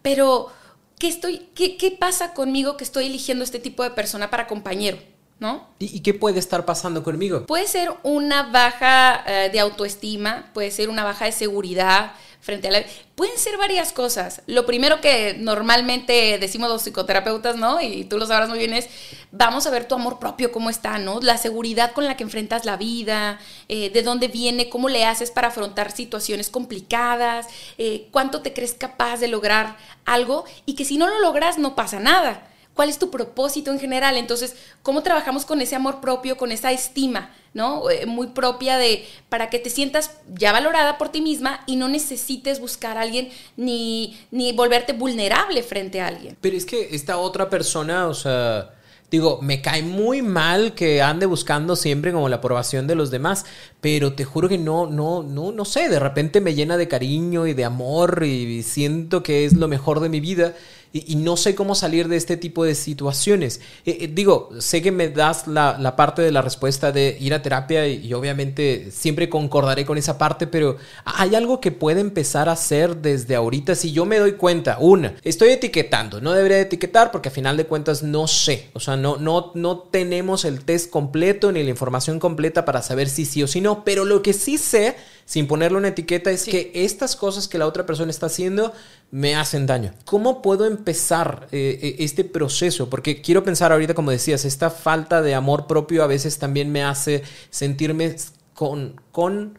pero 0.00 0.50
¿qué, 0.98 1.08
estoy, 1.08 1.50
qué, 1.54 1.76
qué 1.76 1.90
pasa 1.90 2.32
conmigo 2.32 2.78
que 2.78 2.84
estoy 2.84 3.06
eligiendo 3.06 3.44
este 3.44 3.58
tipo 3.58 3.82
de 3.82 3.90
persona 3.90 4.30
para 4.30 4.46
compañero? 4.46 4.96
¿No? 5.40 5.66
¿Y, 5.78 6.00
qué 6.00 6.12
puede 6.14 6.38
estar 6.38 6.64
pasando 6.66 7.02
conmigo? 7.02 7.46
Puede 7.46 7.66
ser 7.66 7.92
una 8.02 8.44
baja 8.44 9.24
eh, 9.26 9.48
de 9.50 9.58
autoestima, 9.58 10.50
puede 10.52 10.70
ser 10.70 10.90
una 10.90 11.02
baja 11.02 11.24
de 11.24 11.32
seguridad 11.32 12.12
frente 12.40 12.68
a 12.68 12.70
la... 12.70 12.82
Pueden 13.14 13.36
ser 13.38 13.56
varias 13.56 13.92
cosas. 13.92 14.42
Lo 14.46 14.66
primero 14.66 15.00
que 15.00 15.34
normalmente 15.38 16.38
decimos 16.38 16.68
los 16.68 16.82
psicoterapeutas, 16.82 17.56
¿no? 17.56 17.80
Y 17.80 18.04
tú 18.04 18.18
lo 18.18 18.26
sabrás 18.26 18.50
muy 18.50 18.58
bien 18.58 18.74
es, 18.74 18.88
vamos 19.30 19.66
a 19.66 19.70
ver 19.70 19.88
tu 19.88 19.94
amor 19.94 20.18
propio, 20.18 20.52
cómo 20.52 20.68
está, 20.68 20.98
¿no? 20.98 21.20
La 21.20 21.38
seguridad 21.38 21.92
con 21.92 22.04
la 22.04 22.16
que 22.16 22.22
enfrentas 22.24 22.66
la 22.66 22.76
vida, 22.76 23.38
eh, 23.68 23.88
de 23.90 24.02
dónde 24.02 24.28
viene, 24.28 24.68
cómo 24.68 24.90
le 24.90 25.06
haces 25.06 25.30
para 25.30 25.48
afrontar 25.48 25.90
situaciones 25.90 26.50
complicadas, 26.50 27.46
eh, 27.78 28.08
cuánto 28.10 28.42
te 28.42 28.52
crees 28.52 28.74
capaz 28.74 29.18
de 29.18 29.28
lograr 29.28 29.76
algo 30.04 30.44
y 30.66 30.74
que 30.74 30.84
si 30.84 30.98
no 30.98 31.06
lo 31.06 31.20
logras 31.20 31.58
no 31.58 31.74
pasa 31.74 31.98
nada 31.98 32.49
cuál 32.80 32.88
es 32.88 32.98
tu 32.98 33.10
propósito 33.10 33.70
en 33.70 33.78
general. 33.78 34.16
Entonces, 34.16 34.56
¿cómo 34.82 35.02
trabajamos 35.02 35.44
con 35.44 35.60
ese 35.60 35.76
amor 35.76 36.00
propio, 36.00 36.38
con 36.38 36.50
esa 36.50 36.72
estima, 36.72 37.30
¿no? 37.52 37.90
Eh, 37.90 38.06
muy 38.06 38.28
propia 38.28 38.78
de, 38.78 39.04
para 39.28 39.50
que 39.50 39.58
te 39.58 39.68
sientas 39.68 40.12
ya 40.32 40.50
valorada 40.50 40.96
por 40.96 41.10
ti 41.10 41.20
misma 41.20 41.60
y 41.66 41.76
no 41.76 41.88
necesites 41.90 42.58
buscar 42.58 42.96
a 42.96 43.02
alguien 43.02 43.28
ni, 43.58 44.18
ni 44.30 44.54
volverte 44.54 44.94
vulnerable 44.94 45.62
frente 45.62 46.00
a 46.00 46.06
alguien. 46.06 46.38
Pero 46.40 46.56
es 46.56 46.64
que 46.64 46.94
esta 46.94 47.18
otra 47.18 47.50
persona, 47.50 48.08
o 48.08 48.14
sea 48.14 48.70
Digo, 49.10 49.40
me 49.42 49.60
cae 49.60 49.82
muy 49.82 50.22
mal 50.22 50.72
que 50.72 51.02
ande 51.02 51.26
buscando 51.26 51.74
siempre 51.74 52.12
como 52.12 52.28
la 52.28 52.36
aprobación 52.36 52.86
de 52.86 52.94
los 52.94 53.10
demás, 53.10 53.44
pero 53.80 54.12
te 54.12 54.24
juro 54.24 54.48
que 54.48 54.56
no, 54.56 54.86
no, 54.86 55.24
no, 55.24 55.50
no 55.50 55.64
sé, 55.64 55.88
de 55.88 55.98
repente 55.98 56.40
me 56.40 56.54
llena 56.54 56.76
de 56.76 56.86
cariño 56.86 57.48
y 57.48 57.54
de 57.54 57.64
amor 57.64 58.22
y 58.24 58.62
siento 58.62 59.24
que 59.24 59.44
es 59.44 59.54
lo 59.54 59.66
mejor 59.66 59.98
de 59.98 60.08
mi 60.08 60.20
vida 60.20 60.54
y, 60.92 61.16
no 61.16 61.36
sé 61.36 61.54
cómo 61.54 61.74
salir 61.74 62.08
de 62.08 62.16
este 62.16 62.36
tipo 62.36 62.64
de 62.64 62.74
situaciones. 62.74 63.60
Eh, 63.86 63.98
eh, 64.00 64.10
digo, 64.12 64.50
sé 64.58 64.82
que 64.82 64.90
me 64.90 65.08
das 65.08 65.46
la, 65.46 65.94
parte 65.96 66.22
de 66.22 66.32
la 66.32 66.42
respuesta 66.42 66.90
de 66.90 67.16
ir 67.20 67.32
a 67.34 67.42
terapia 67.42 67.86
y, 67.86 68.12
obviamente 68.12 68.90
siempre 68.90 69.28
concordaré 69.28 69.84
con 69.86 69.98
esa 69.98 70.18
parte, 70.18 70.46
pero 70.46 70.76
hay 71.04 71.34
algo 71.34 71.60
que 71.60 71.70
puede 71.70 72.00
empezar 72.00 72.48
a 72.48 72.52
hacer 72.52 72.96
desde 72.96 73.36
ahorita 73.36 73.74
si 73.74 73.92
yo 73.92 74.04
me 74.04 74.18
doy 74.18 74.32
cuenta. 74.32 74.78
Una, 74.80 75.14
estoy 75.22 75.50
etiquetando, 75.50 76.20
no 76.20 76.32
debería 76.32 76.60
etiquetar 76.60 77.12
porque 77.12 77.28
a 77.28 77.32
final 77.32 77.56
de 77.56 77.66
cuentas 77.66 78.02
no 78.02 78.26
sé, 78.26 78.70
o 78.72 78.80
sea, 78.80 78.96
no, 78.96 79.16
no, 79.16 79.52
no 79.54 79.78
tenemos 79.78 80.44
el 80.44 80.64
test 80.64 80.90
completo 80.90 81.52
ni 81.52 81.62
la 81.62 81.70
información 81.70 82.18
completa 82.18 82.64
para 82.64 82.82
saber 82.82 83.08
si 83.08 83.24
sí 83.24 83.42
o 83.42 83.46
si 83.46 83.60
no, 83.60 83.84
pero 83.84 84.04
lo 84.04 84.22
que 84.22 84.32
sí 84.32 84.58
sé 84.58 84.96
sin 85.30 85.46
ponerle 85.46 85.78
una 85.78 85.86
etiqueta 85.86 86.32
es 86.32 86.44
que 86.44 86.72
estas 86.74 87.14
cosas 87.14 87.46
que 87.46 87.56
la 87.56 87.68
otra 87.68 87.86
persona 87.86 88.10
está 88.10 88.26
haciendo 88.26 88.72
me 89.12 89.36
hacen 89.36 89.64
daño. 89.64 89.92
¿Cómo 90.04 90.42
puedo 90.42 90.66
empezar 90.66 91.46
eh, 91.52 91.78
eh, 91.80 91.96
este 92.00 92.24
proceso? 92.24 92.90
Porque 92.90 93.22
quiero 93.22 93.44
pensar 93.44 93.70
ahorita, 93.70 93.94
como 93.94 94.10
decías, 94.10 94.44
esta 94.44 94.70
falta 94.70 95.22
de 95.22 95.36
amor 95.36 95.68
propio 95.68 96.02
a 96.02 96.08
veces 96.08 96.40
también 96.40 96.72
me 96.72 96.82
hace 96.82 97.22
sentirme 97.48 98.16
con, 98.54 99.00
con 99.12 99.56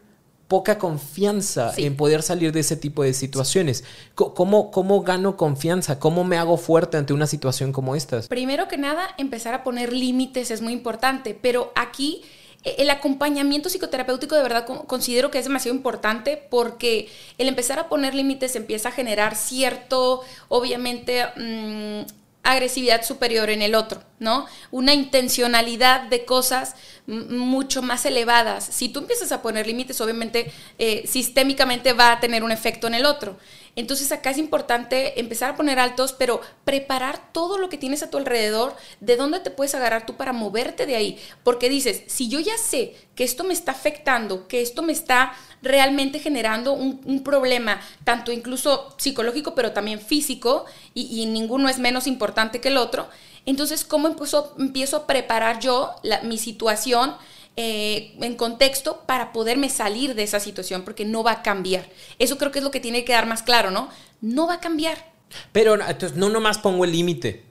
poca 0.50 0.78
confianza 0.78 1.72
en 1.78 1.96
poder 1.96 2.22
salir 2.22 2.52
de 2.52 2.60
ese 2.60 2.76
tipo 2.76 3.04
de 3.04 3.14
situaciones. 3.14 3.86
¿Cómo, 4.14 4.72
¿Cómo 4.72 5.02
gano 5.04 5.38
confianza? 5.38 6.00
¿Cómo 6.00 6.26
me 6.26 6.36
hago 6.36 6.58
fuerte 6.58 6.98
ante 6.98 7.14
una 7.14 7.28
situación 7.28 7.72
como 7.72 7.96
esta? 7.96 8.20
Primero 8.24 8.68
que 8.68 8.78
nada, 8.78 9.08
empezar 9.18 9.54
a 9.54 9.64
poner 9.64 9.94
límites 9.94 10.52
es 10.52 10.62
muy 10.62 10.74
importante, 10.74 11.34
pero 11.42 11.72
aquí 11.78 12.24
el 12.64 12.90
acompañamiento 12.90 13.70
psicoterapéutico 13.70 14.36
de 14.36 14.44
verdad 14.44 14.66
considero 14.66 15.32
que 15.32 15.40
es 15.40 15.46
demasiado 15.46 15.76
importante 15.76 16.38
porque 16.38 17.10
el 17.38 17.48
empezar 17.48 17.80
a 17.80 17.90
poner 17.90 18.14
límites 18.14 18.56
empieza 18.56 18.90
a 18.90 18.92
generar 18.92 19.36
cierto, 19.36 20.22
obviamente, 20.48 21.26
mm, 21.38 22.06
agresividad 22.44 23.04
superior 23.04 23.50
en 23.50 23.62
el 23.62 23.76
otro, 23.76 24.04
¿no? 24.20 24.48
Una 24.72 24.94
intencionalidad 24.94 26.02
de 26.04 26.26
cosas 26.26 26.76
mucho 27.06 27.82
más 27.82 28.06
elevadas. 28.06 28.64
Si 28.64 28.90
tú 28.90 29.00
empiezas 29.00 29.32
a 29.32 29.42
poner 29.42 29.68
límites, 29.68 30.00
obviamente, 30.02 30.52
eh, 30.80 31.04
sistémicamente 31.08 31.94
va 31.94 32.14
a 32.14 32.20
tener 32.20 32.44
un 32.44 32.52
efecto 32.52 32.88
en 32.88 32.96
el 32.96 33.06
otro. 33.06 33.38
Entonces 33.76 34.12
acá 34.12 34.32
es 34.32 34.38
importante 34.38 35.20
empezar 35.20 35.52
a 35.52 35.56
poner 35.56 35.80
altos, 35.80 36.14
pero 36.14 36.42
preparar 36.66 37.32
todo 37.32 37.58
lo 37.58 37.70
que 37.70 37.78
tienes 37.78 38.04
a 38.04 38.10
tu 38.10 38.18
alrededor, 38.18 38.76
de 39.00 39.16
dónde 39.16 39.40
te 39.40 39.50
puedes 39.50 39.76
agarrar 39.76 40.06
tú 40.06 40.18
para 40.18 40.34
moverte 40.34 40.86
de 40.86 40.96
ahí. 40.96 41.20
Porque 41.44 41.70
dices, 41.70 42.04
si 42.08 42.28
yo 42.28 42.40
ya 42.40 42.58
sé 42.58 42.96
que 43.16 43.24
esto 43.24 43.44
me 43.44 43.54
está 43.54 43.72
afectando, 43.72 44.48
que 44.48 44.62
esto 44.62 44.82
me 44.82 44.92
está 44.92 45.34
realmente 45.62 46.20
generando 46.20 46.74
un, 46.74 47.24
problema, 47.24 47.80
tanto 48.04 48.32
incluso 48.32 48.94
psicológico, 48.98 49.54
pero 49.56 49.72
también 49.72 50.02
físico, 50.02 50.66
y, 50.94 51.26
ninguno 51.28 51.70
es 51.70 51.78
menos 51.78 52.08
importante 52.08 52.60
que 52.60 52.70
el 52.70 52.78
otro, 52.78 53.08
entonces, 53.46 53.86
¿cómo 53.86 54.08
empiezo, 54.08 54.54
empiezo 54.60 54.98
a 54.98 55.08
preparar 55.08 55.60
yo 55.60 55.96
mi 56.24 56.38
situación? 56.38 57.16
Eh, 57.58 58.16
en 58.22 58.36
contexto 58.36 59.04
para 59.06 59.34
poderme 59.34 59.70
salir 59.70 60.16
de 60.16 60.24
esa 60.24 60.40
situación, 60.40 60.84
porque 60.84 61.04
no 61.04 61.22
va 61.22 61.32
a 61.32 61.42
cambiar. 61.42 61.86
Eso 62.18 62.38
creo 62.38 62.52
que 62.52 62.60
es 62.60 62.64
lo 62.64 62.72
que 62.72 62.80
tiene 62.80 63.04
que 63.04 63.12
dar 63.12 63.26
más 63.26 63.44
claro, 63.44 63.72
¿no? 63.72 63.90
No 64.22 64.48
va 64.48 64.56
a 64.56 64.60
cambiar. 64.62 65.12
Pero 65.52 65.76
entonces 65.76 66.18
no 66.18 66.30
nomás 66.30 66.58
pongo 66.58 66.86
el 66.86 66.94
límite. 66.94 67.44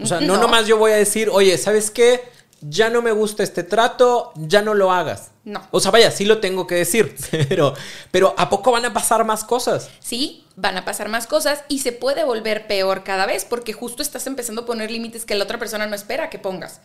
O 0.00 0.06
sea, 0.06 0.20
no. 0.20 0.36
nomás 0.36 0.66
yo 0.66 0.78
voy 0.78 0.92
a 0.92 0.96
decir, 0.96 1.28
oye, 1.30 1.56
¿sabes 1.58 1.90
qué? 1.90 2.22
Ya 2.60 2.90
no 2.90 3.02
me 3.02 3.12
gusta 3.12 3.42
este 3.42 3.62
trato, 3.62 4.32
ya 4.36 4.62
no 4.62 4.74
lo 4.74 4.90
hagas. 4.90 5.32
No. 5.44 5.66
O 5.70 5.80
sea, 5.80 5.90
vaya, 5.90 6.10
sí 6.10 6.24
lo 6.24 6.38
tengo 6.38 6.66
que 6.66 6.76
decir, 6.76 7.14
pero, 7.48 7.74
pero 8.10 8.34
¿a 8.38 8.48
poco 8.48 8.72
van 8.72 8.84
a 8.84 8.92
pasar 8.92 9.24
más 9.24 9.44
cosas? 9.44 9.90
Sí, 10.00 10.46
van 10.56 10.76
a 10.76 10.84
pasar 10.84 11.08
más 11.08 11.26
cosas 11.26 11.64
y 11.68 11.80
se 11.80 11.92
puede 11.92 12.24
volver 12.24 12.66
peor 12.66 13.04
cada 13.04 13.26
vez 13.26 13.44
porque 13.44 13.72
justo 13.72 14.02
estás 14.02 14.26
empezando 14.26 14.62
a 14.62 14.66
poner 14.66 14.90
límites 14.90 15.24
que 15.24 15.34
la 15.34 15.44
otra 15.44 15.58
persona 15.58 15.86
no 15.86 15.94
espera 15.94 16.30
que 16.30 16.38
pongas. 16.38 16.80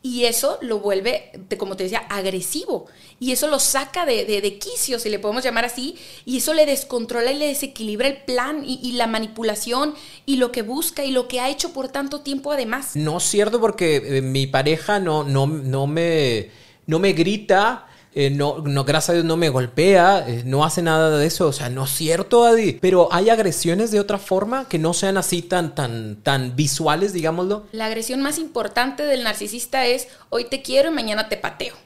Y 0.00 0.26
eso 0.26 0.58
lo 0.62 0.78
vuelve, 0.78 1.32
como 1.58 1.76
te 1.76 1.82
decía, 1.82 1.98
agresivo. 2.08 2.86
Y 3.18 3.32
eso 3.32 3.48
lo 3.48 3.58
saca 3.58 4.06
de, 4.06 4.24
de, 4.24 4.58
quicio, 4.58 5.00
si 5.00 5.08
le 5.08 5.18
podemos 5.18 5.42
llamar 5.42 5.64
así. 5.64 5.96
Y 6.24 6.36
eso 6.36 6.54
le 6.54 6.66
descontrola 6.66 7.32
y 7.32 7.38
le 7.38 7.48
desequilibra 7.48 8.06
el 8.06 8.18
plan 8.18 8.62
y, 8.64 8.92
la 8.92 9.08
manipulación 9.08 9.94
y 10.24 10.36
lo 10.36 10.52
que 10.52 10.62
busca 10.62 11.04
y 11.04 11.10
lo 11.10 11.26
que 11.26 11.40
ha 11.40 11.50
hecho 11.50 11.72
por 11.72 11.88
tanto 11.88 12.20
tiempo 12.20 12.52
además. 12.52 12.94
No 12.94 13.18
es 13.18 13.24
cierto 13.24 13.60
porque 13.60 13.96
eh, 13.96 14.22
mi 14.22 14.46
pareja 14.46 15.00
no, 15.00 15.24
no, 15.24 15.48
no, 15.48 15.88
me, 15.88 16.50
no 16.86 17.00
me 17.00 17.12
grita 17.12 17.87
eh, 18.20 18.30
no, 18.30 18.58
no, 18.58 18.82
gracias 18.82 19.10
a 19.10 19.12
Dios 19.12 19.24
no 19.24 19.36
me 19.36 19.48
golpea, 19.48 20.24
eh, 20.26 20.42
no 20.44 20.64
hace 20.64 20.82
nada 20.82 21.16
de 21.16 21.24
eso. 21.24 21.46
O 21.46 21.52
sea, 21.52 21.68
no 21.68 21.84
es 21.84 21.90
cierto, 21.90 22.44
Adi. 22.44 22.72
Pero 22.72 23.08
hay 23.12 23.30
agresiones 23.30 23.92
de 23.92 24.00
otra 24.00 24.18
forma 24.18 24.68
que 24.68 24.76
no 24.76 24.92
sean 24.92 25.16
así 25.16 25.40
tan, 25.40 25.72
tan, 25.76 26.16
tan 26.24 26.56
visuales, 26.56 27.12
digámoslo. 27.12 27.66
La 27.70 27.86
agresión 27.86 28.20
más 28.20 28.38
importante 28.38 29.04
del 29.04 29.22
narcisista 29.22 29.86
es 29.86 30.08
hoy 30.30 30.46
te 30.46 30.62
quiero 30.62 30.90
y 30.90 30.94
mañana 30.94 31.28
te 31.28 31.36
pateo. 31.36 31.76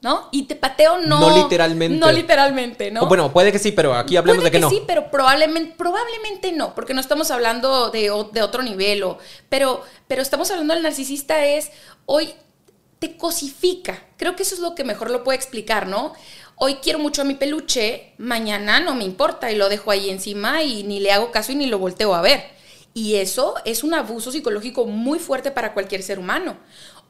¿no? 0.00 0.30
Y 0.32 0.46
te 0.46 0.56
pateo 0.56 0.98
no. 0.98 1.20
No 1.20 1.44
literalmente. 1.44 1.96
No 1.96 2.10
literalmente, 2.10 2.90
¿no? 2.90 3.06
bueno, 3.06 3.32
puede 3.32 3.52
que 3.52 3.60
sí, 3.60 3.70
pero 3.70 3.94
aquí 3.94 4.16
hablemos 4.16 4.42
de 4.42 4.50
que, 4.50 4.56
que 4.56 4.60
no. 4.62 4.68
Sí, 4.68 4.82
pero 4.84 5.12
probablemente, 5.12 5.76
probablemente 5.78 6.50
no, 6.50 6.74
porque 6.74 6.92
no 6.92 7.00
estamos 7.00 7.30
hablando 7.30 7.90
de, 7.90 8.10
de 8.32 8.42
otro 8.42 8.64
nivel. 8.64 9.04
pero, 9.48 9.84
pero 10.08 10.22
estamos 10.22 10.50
hablando 10.50 10.74
del 10.74 10.82
narcisista 10.82 11.46
es 11.46 11.70
hoy 12.06 12.34
te 13.02 13.16
cosifica. 13.16 14.00
Creo 14.16 14.36
que 14.36 14.44
eso 14.44 14.54
es 14.54 14.60
lo 14.60 14.76
que 14.76 14.84
mejor 14.84 15.10
lo 15.10 15.24
puede 15.24 15.36
explicar, 15.36 15.88
¿no? 15.88 16.12
Hoy 16.54 16.76
quiero 16.76 17.00
mucho 17.00 17.22
a 17.22 17.24
mi 17.24 17.34
peluche, 17.34 18.12
mañana 18.16 18.78
no 18.78 18.94
me 18.94 19.02
importa 19.02 19.50
y 19.50 19.56
lo 19.56 19.68
dejo 19.68 19.90
ahí 19.90 20.08
encima 20.08 20.62
y 20.62 20.84
ni 20.84 21.00
le 21.00 21.10
hago 21.10 21.32
caso 21.32 21.50
y 21.50 21.56
ni 21.56 21.66
lo 21.66 21.80
volteo 21.80 22.14
a 22.14 22.22
ver. 22.22 22.44
Y 22.94 23.16
eso 23.16 23.56
es 23.64 23.82
un 23.82 23.94
abuso 23.94 24.30
psicológico 24.30 24.86
muy 24.86 25.18
fuerte 25.18 25.50
para 25.50 25.74
cualquier 25.74 26.04
ser 26.04 26.20
humano 26.20 26.56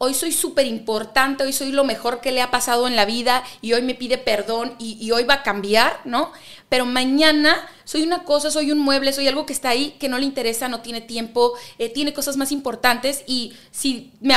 hoy 0.04 0.14
soy 0.14 0.32
súper 0.32 0.66
importante, 0.66 1.44
hoy 1.44 1.52
soy 1.52 1.70
lo 1.70 1.84
mejor 1.84 2.20
que 2.20 2.32
le 2.32 2.42
ha 2.42 2.50
pasado 2.50 2.88
en 2.88 2.96
la 2.96 3.04
vida 3.04 3.44
y 3.60 3.72
hoy 3.72 3.82
me 3.82 3.94
pide 3.94 4.18
perdón 4.18 4.74
y, 4.80 5.08
hoy 5.12 5.22
va 5.22 5.34
a 5.34 5.42
cambiar, 5.44 6.00
¿no? 6.04 6.32
Pero 6.68 6.86
mañana 6.86 7.54
soy 7.84 8.02
una 8.02 8.24
cosa, 8.24 8.50
soy 8.50 8.72
un 8.72 8.80
mueble, 8.80 9.12
soy 9.12 9.28
algo 9.28 9.46
que 9.46 9.52
está 9.52 9.68
ahí, 9.68 9.94
que 10.00 10.08
no 10.08 10.18
le 10.18 10.24
interesa, 10.24 10.66
no 10.66 10.80
tiene 10.80 11.02
tiempo, 11.02 11.52
eh, 11.78 11.88
tiene 11.88 12.12
cosas 12.12 12.36
más 12.36 12.50
importantes 12.50 13.22
y 13.28 13.52
si, 13.70 14.10
me 14.20 14.34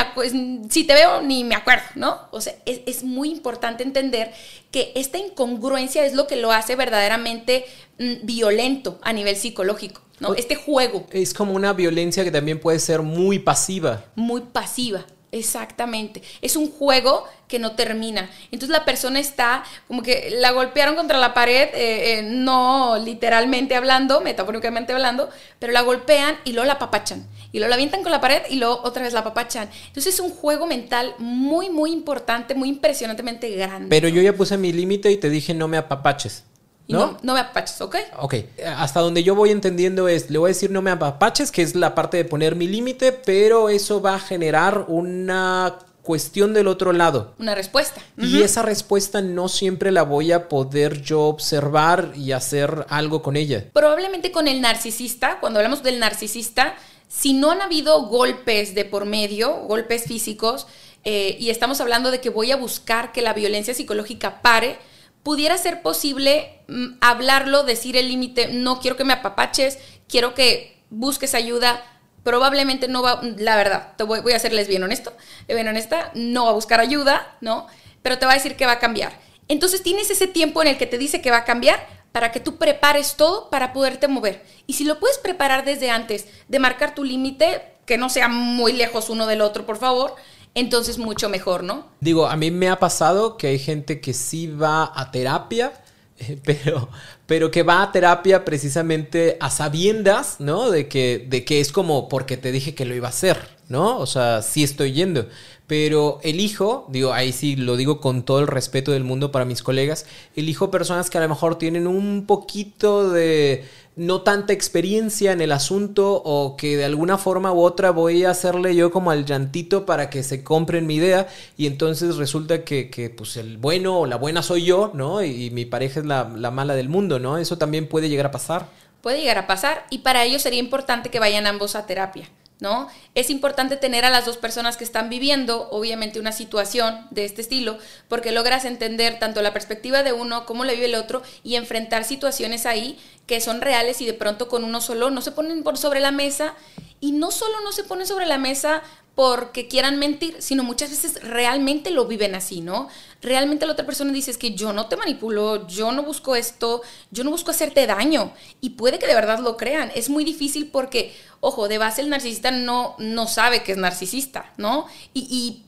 si 0.70 0.84
te 0.84 0.94
veo 0.94 1.20
ni 1.22 1.42
me 1.42 1.56
acuerdo, 1.56 1.82
¿no? 1.96 2.20
O 2.30 2.40
sea, 2.40 2.54
es, 2.64 3.02
muy 3.02 3.30
importante 3.30 3.82
entender 3.82 4.32
que 4.70 4.92
esta 4.94 5.18
incongruencia 5.18 6.06
es 6.06 6.14
lo 6.14 6.28
que 6.28 6.36
lo 6.36 6.52
hace 6.52 6.76
verdaderamente 6.76 7.64
mm, 7.98 8.24
violento 8.24 9.00
a 9.02 9.12
nivel 9.12 9.34
psicológico. 9.34 10.00
¿no? 10.20 10.32
Este 10.34 10.54
juego. 10.54 11.06
Es 11.10 11.34
como 11.34 11.52
una 11.52 11.72
violencia 11.72 12.24
que 12.24 12.30
también 12.30 12.60
puede 12.60 12.78
ser 12.78 13.02
muy 13.02 13.38
pasiva. 13.40 14.04
Muy 14.14 14.40
pasiva. 14.40 15.04
Exactamente. 15.38 16.22
Es 16.40 16.56
un 16.56 16.70
juego 16.70 17.24
que 17.48 17.58
no 17.58 17.72
termina. 17.72 18.30
Entonces 18.50 18.70
la 18.70 18.84
persona 18.84 19.20
está 19.20 19.64
como 19.86 20.02
que 20.02 20.34
la 20.38 20.50
golpearon 20.50 20.96
contra 20.96 21.18
la 21.18 21.34
pared, 21.34 21.68
eh, 21.74 22.18
eh, 22.18 22.22
no 22.22 22.96
literalmente 22.98 23.76
hablando, 23.76 24.20
metafóricamente 24.20 24.92
hablando, 24.92 25.28
pero 25.58 25.72
la 25.72 25.82
golpean 25.82 26.36
y 26.44 26.52
luego 26.52 26.66
la 26.66 26.78
papachan. 26.78 27.26
Y 27.52 27.58
luego 27.58 27.70
la 27.70 27.76
avientan 27.76 28.02
con 28.02 28.12
la 28.12 28.20
pared 28.20 28.42
y 28.50 28.56
luego 28.56 28.80
otra 28.82 29.02
vez 29.02 29.12
la 29.12 29.24
papachan. 29.24 29.68
Entonces 29.86 30.14
es 30.14 30.20
un 30.20 30.30
juego 30.30 30.66
mental 30.66 31.14
muy, 31.18 31.70
muy 31.70 31.92
importante, 31.92 32.54
muy 32.54 32.68
impresionantemente 32.68 33.48
grande. 33.50 33.88
Pero 33.88 34.08
yo 34.08 34.20
ya 34.22 34.32
puse 34.32 34.58
mi 34.58 34.72
límite 34.72 35.10
y 35.10 35.16
te 35.16 35.30
dije 35.30 35.54
no 35.54 35.68
me 35.68 35.76
apapaches. 35.76 36.44
¿No? 36.88 37.18
¿no? 37.22 37.34
me 37.34 37.40
apaches, 37.40 37.80
¿ok? 37.80 37.96
Ok. 38.18 38.34
Hasta 38.76 39.00
donde 39.00 39.22
yo 39.22 39.34
voy 39.34 39.50
entendiendo 39.50 40.08
es, 40.08 40.30
le 40.30 40.38
voy 40.38 40.48
a 40.48 40.52
decir 40.54 40.70
no 40.70 40.82
me 40.82 40.90
apaches, 40.90 41.50
que 41.50 41.62
es 41.62 41.74
la 41.74 41.94
parte 41.94 42.16
de 42.16 42.24
poner 42.24 42.54
mi 42.54 42.68
límite, 42.68 43.12
pero 43.12 43.68
eso 43.68 44.00
va 44.00 44.14
a 44.14 44.20
generar 44.20 44.84
una 44.88 45.78
cuestión 46.06 46.54
del 46.54 46.68
otro 46.68 46.92
lado. 46.92 47.34
Una 47.40 47.56
respuesta. 47.56 48.00
Y 48.16 48.42
esa 48.42 48.62
respuesta 48.62 49.20
no 49.20 49.48
siempre 49.48 49.90
la 49.90 50.04
voy 50.04 50.30
a 50.30 50.48
poder 50.48 51.02
yo 51.02 51.22
observar 51.22 52.12
y 52.14 52.30
hacer 52.30 52.86
algo 52.88 53.22
con 53.22 53.36
ella. 53.36 53.64
Probablemente 53.72 54.30
con 54.30 54.46
el 54.46 54.60
narcisista, 54.60 55.40
cuando 55.40 55.58
hablamos 55.58 55.82
del 55.82 55.98
narcisista, 55.98 56.76
si 57.08 57.32
no 57.32 57.50
han 57.50 57.60
habido 57.60 58.06
golpes 58.06 58.76
de 58.76 58.84
por 58.84 59.04
medio, 59.04 59.56
golpes 59.66 60.04
físicos, 60.04 60.68
eh, 61.04 61.36
y 61.40 61.50
estamos 61.50 61.80
hablando 61.80 62.12
de 62.12 62.20
que 62.20 62.30
voy 62.30 62.52
a 62.52 62.56
buscar 62.56 63.12
que 63.12 63.20
la 63.20 63.32
violencia 63.32 63.74
psicológica 63.74 64.42
pare, 64.42 64.78
pudiera 65.26 65.58
ser 65.58 65.82
posible 65.82 66.60
mm, 66.68 66.98
hablarlo, 67.00 67.64
decir 67.64 67.96
el 67.96 68.06
límite, 68.06 68.46
no 68.46 68.78
quiero 68.78 68.96
que 68.96 69.02
me 69.02 69.12
apapaches, 69.12 69.76
quiero 70.06 70.34
que 70.34 70.80
busques 70.88 71.34
ayuda, 71.34 71.82
probablemente 72.22 72.86
no 72.86 73.02
va, 73.02 73.20
la 73.36 73.56
verdad, 73.56 73.94
te 73.96 74.04
voy, 74.04 74.32
a 74.32 74.38
serles 74.38 74.68
bien 74.68 74.84
honesto, 74.84 75.12
bien 75.48 75.66
honesta, 75.66 76.12
no 76.14 76.44
va 76.44 76.50
a 76.50 76.54
buscar 76.54 76.78
ayuda, 76.78 77.36
¿no? 77.40 77.66
Pero 78.02 78.20
te 78.20 78.26
va 78.26 78.32
a 78.32 78.34
decir 78.36 78.54
que 78.54 78.66
va 78.66 78.72
a 78.74 78.78
cambiar. 78.78 79.18
Entonces 79.48 79.82
tienes 79.82 80.10
ese 80.10 80.28
tiempo 80.28 80.62
en 80.62 80.68
el 80.68 80.78
que 80.78 80.86
te 80.86 80.96
dice 80.96 81.20
que 81.20 81.32
va 81.32 81.38
a 81.38 81.44
cambiar 81.44 81.84
para 82.12 82.30
que 82.30 82.38
tú 82.38 82.56
prepares 82.56 83.16
todo 83.16 83.50
para 83.50 83.72
poderte 83.72 84.06
mover. 84.06 84.44
Y 84.68 84.74
si 84.74 84.84
lo 84.84 85.00
puedes 85.00 85.18
preparar 85.18 85.64
desde 85.64 85.90
antes 85.90 86.26
de 86.46 86.60
marcar 86.60 86.94
tu 86.94 87.02
límite, 87.02 87.62
que 87.84 87.98
no 87.98 88.10
sea 88.10 88.28
muy 88.28 88.74
lejos 88.74 89.10
uno 89.10 89.26
del 89.26 89.40
otro, 89.40 89.66
por 89.66 89.78
favor. 89.78 90.14
Entonces, 90.56 90.96
mucho 90.96 91.28
mejor, 91.28 91.62
¿no? 91.62 91.86
Digo, 92.00 92.26
a 92.26 92.34
mí 92.34 92.50
me 92.50 92.70
ha 92.70 92.78
pasado 92.78 93.36
que 93.36 93.48
hay 93.48 93.58
gente 93.58 94.00
que 94.00 94.14
sí 94.14 94.46
va 94.46 94.90
a 94.94 95.10
terapia, 95.10 95.74
pero, 96.44 96.88
pero 97.26 97.50
que 97.50 97.62
va 97.62 97.82
a 97.82 97.92
terapia 97.92 98.42
precisamente 98.42 99.36
a 99.38 99.50
sabiendas, 99.50 100.36
¿no? 100.38 100.70
De 100.70 100.88
que, 100.88 101.26
de 101.28 101.44
que 101.44 101.60
es 101.60 101.72
como 101.72 102.08
porque 102.08 102.38
te 102.38 102.52
dije 102.52 102.74
que 102.74 102.86
lo 102.86 102.94
iba 102.94 103.06
a 103.06 103.10
hacer, 103.10 103.36
¿no? 103.68 103.98
O 103.98 104.06
sea, 104.06 104.40
sí 104.40 104.64
estoy 104.64 104.92
yendo. 104.92 105.28
Pero 105.66 106.20
elijo, 106.22 106.86
digo, 106.88 107.12
ahí 107.12 107.32
sí 107.32 107.56
lo 107.56 107.76
digo 107.76 108.00
con 108.00 108.22
todo 108.22 108.38
el 108.40 108.46
respeto 108.46 108.92
del 108.92 109.02
mundo 109.02 109.32
para 109.32 109.44
mis 109.44 109.62
colegas, 109.62 110.06
elijo 110.36 110.70
personas 110.70 111.10
que 111.10 111.18
a 111.18 111.20
lo 111.20 111.28
mejor 111.28 111.58
tienen 111.58 111.86
un 111.88 112.24
poquito 112.26 113.10
de 113.10 113.64
no 113.96 114.20
tanta 114.20 114.52
experiencia 114.52 115.32
en 115.32 115.40
el 115.40 115.50
asunto 115.50 116.22
o 116.22 116.56
que 116.56 116.76
de 116.76 116.84
alguna 116.84 117.16
forma 117.16 117.52
u 117.52 117.62
otra 117.62 117.90
voy 117.90 118.24
a 118.24 118.30
hacerle 118.30 118.76
yo 118.76 118.90
como 118.90 119.10
al 119.10 119.24
llantito 119.24 119.86
para 119.86 120.10
que 120.10 120.22
se 120.22 120.44
compren 120.44 120.86
mi 120.86 120.96
idea 120.96 121.28
y 121.56 121.66
entonces 121.66 122.16
resulta 122.16 122.62
que, 122.62 122.90
que 122.90 123.08
pues 123.08 123.38
el 123.38 123.56
bueno 123.56 124.00
o 124.00 124.06
la 124.06 124.16
buena 124.16 124.42
soy 124.42 124.64
yo, 124.64 124.90
¿no? 124.94 125.24
Y, 125.24 125.50
mi 125.50 125.64
pareja 125.64 126.00
es 126.00 126.06
la, 126.06 126.30
la 126.36 126.50
mala 126.50 126.74
del 126.74 126.90
mundo, 126.90 127.18
¿no? 127.18 127.38
Eso 127.38 127.56
también 127.56 127.88
puede 127.88 128.10
llegar 128.10 128.26
a 128.26 128.30
pasar. 128.30 128.68
Puede 129.00 129.20
llegar 129.20 129.38
a 129.38 129.46
pasar 129.46 129.86
y 129.88 129.98
para 129.98 130.24
ello 130.24 130.38
sería 130.38 130.60
importante 130.60 131.08
que 131.08 131.18
vayan 131.18 131.46
ambos 131.46 131.74
a 131.74 131.86
terapia. 131.86 132.28
¿No? 132.58 132.88
Es 133.14 133.30
importante 133.30 133.76
tener 133.76 134.04
a 134.04 134.10
las 134.10 134.24
dos 134.24 134.36
personas 134.38 134.76
que 134.76 134.84
están 134.84 135.10
viviendo, 135.10 135.68
obviamente, 135.70 136.18
una 136.18 136.32
situación 136.32 137.06
de 137.10 137.24
este 137.24 137.42
estilo, 137.42 137.78
porque 138.08 138.32
logras 138.32 138.64
entender 138.64 139.18
tanto 139.18 139.42
la 139.42 139.52
perspectiva 139.52 140.02
de 140.02 140.12
uno 140.12 140.46
como 140.46 140.64
la 140.64 140.72
vive 140.72 140.86
el 140.86 140.94
otro 140.94 141.22
y 141.42 141.56
enfrentar 141.56 142.04
situaciones 142.04 142.66
ahí 142.66 142.98
que 143.26 143.40
son 143.40 143.60
reales 143.60 144.00
y 144.00 144.06
de 144.06 144.14
pronto 144.14 144.48
con 144.48 144.64
uno 144.64 144.80
solo 144.80 145.10
no 145.10 145.20
se 145.20 145.32
ponen 145.32 145.62
por 145.62 145.76
sobre 145.76 146.00
la 146.00 146.12
mesa 146.12 146.54
y 147.00 147.12
no 147.12 147.30
solo 147.30 147.60
no 147.62 147.72
se 147.72 147.84
ponen 147.84 148.06
sobre 148.06 148.26
la 148.26 148.38
mesa 148.38 148.82
porque 149.16 149.66
quieran 149.66 149.98
mentir, 149.98 150.36
sino 150.40 150.62
muchas 150.62 150.90
veces 150.90 151.22
realmente 151.22 151.90
lo 151.90 152.04
viven 152.04 152.34
así, 152.34 152.60
¿no? 152.60 152.88
Realmente 153.22 153.64
la 153.64 153.72
otra 153.72 153.86
persona 153.86 154.12
dice 154.12 154.30
es 154.30 154.36
que 154.36 154.54
yo 154.54 154.74
no 154.74 154.88
te 154.88 154.96
manipulo, 154.96 155.66
yo 155.66 155.90
no 155.90 156.02
busco 156.02 156.36
esto, 156.36 156.82
yo 157.10 157.24
no 157.24 157.30
busco 157.30 157.50
hacerte 157.50 157.86
daño. 157.86 158.34
Y 158.60 158.70
puede 158.70 158.98
que 158.98 159.06
de 159.06 159.14
verdad 159.14 159.38
lo 159.38 159.56
crean. 159.56 159.90
Es 159.94 160.10
muy 160.10 160.22
difícil 160.22 160.68
porque, 160.70 161.16
ojo, 161.40 161.66
de 161.66 161.78
base 161.78 162.02
el 162.02 162.10
narcisista 162.10 162.50
no, 162.50 162.94
no 162.98 163.26
sabe 163.26 163.62
que 163.62 163.72
es 163.72 163.78
narcisista, 163.78 164.52
¿no? 164.58 164.86
Y, 165.14 165.62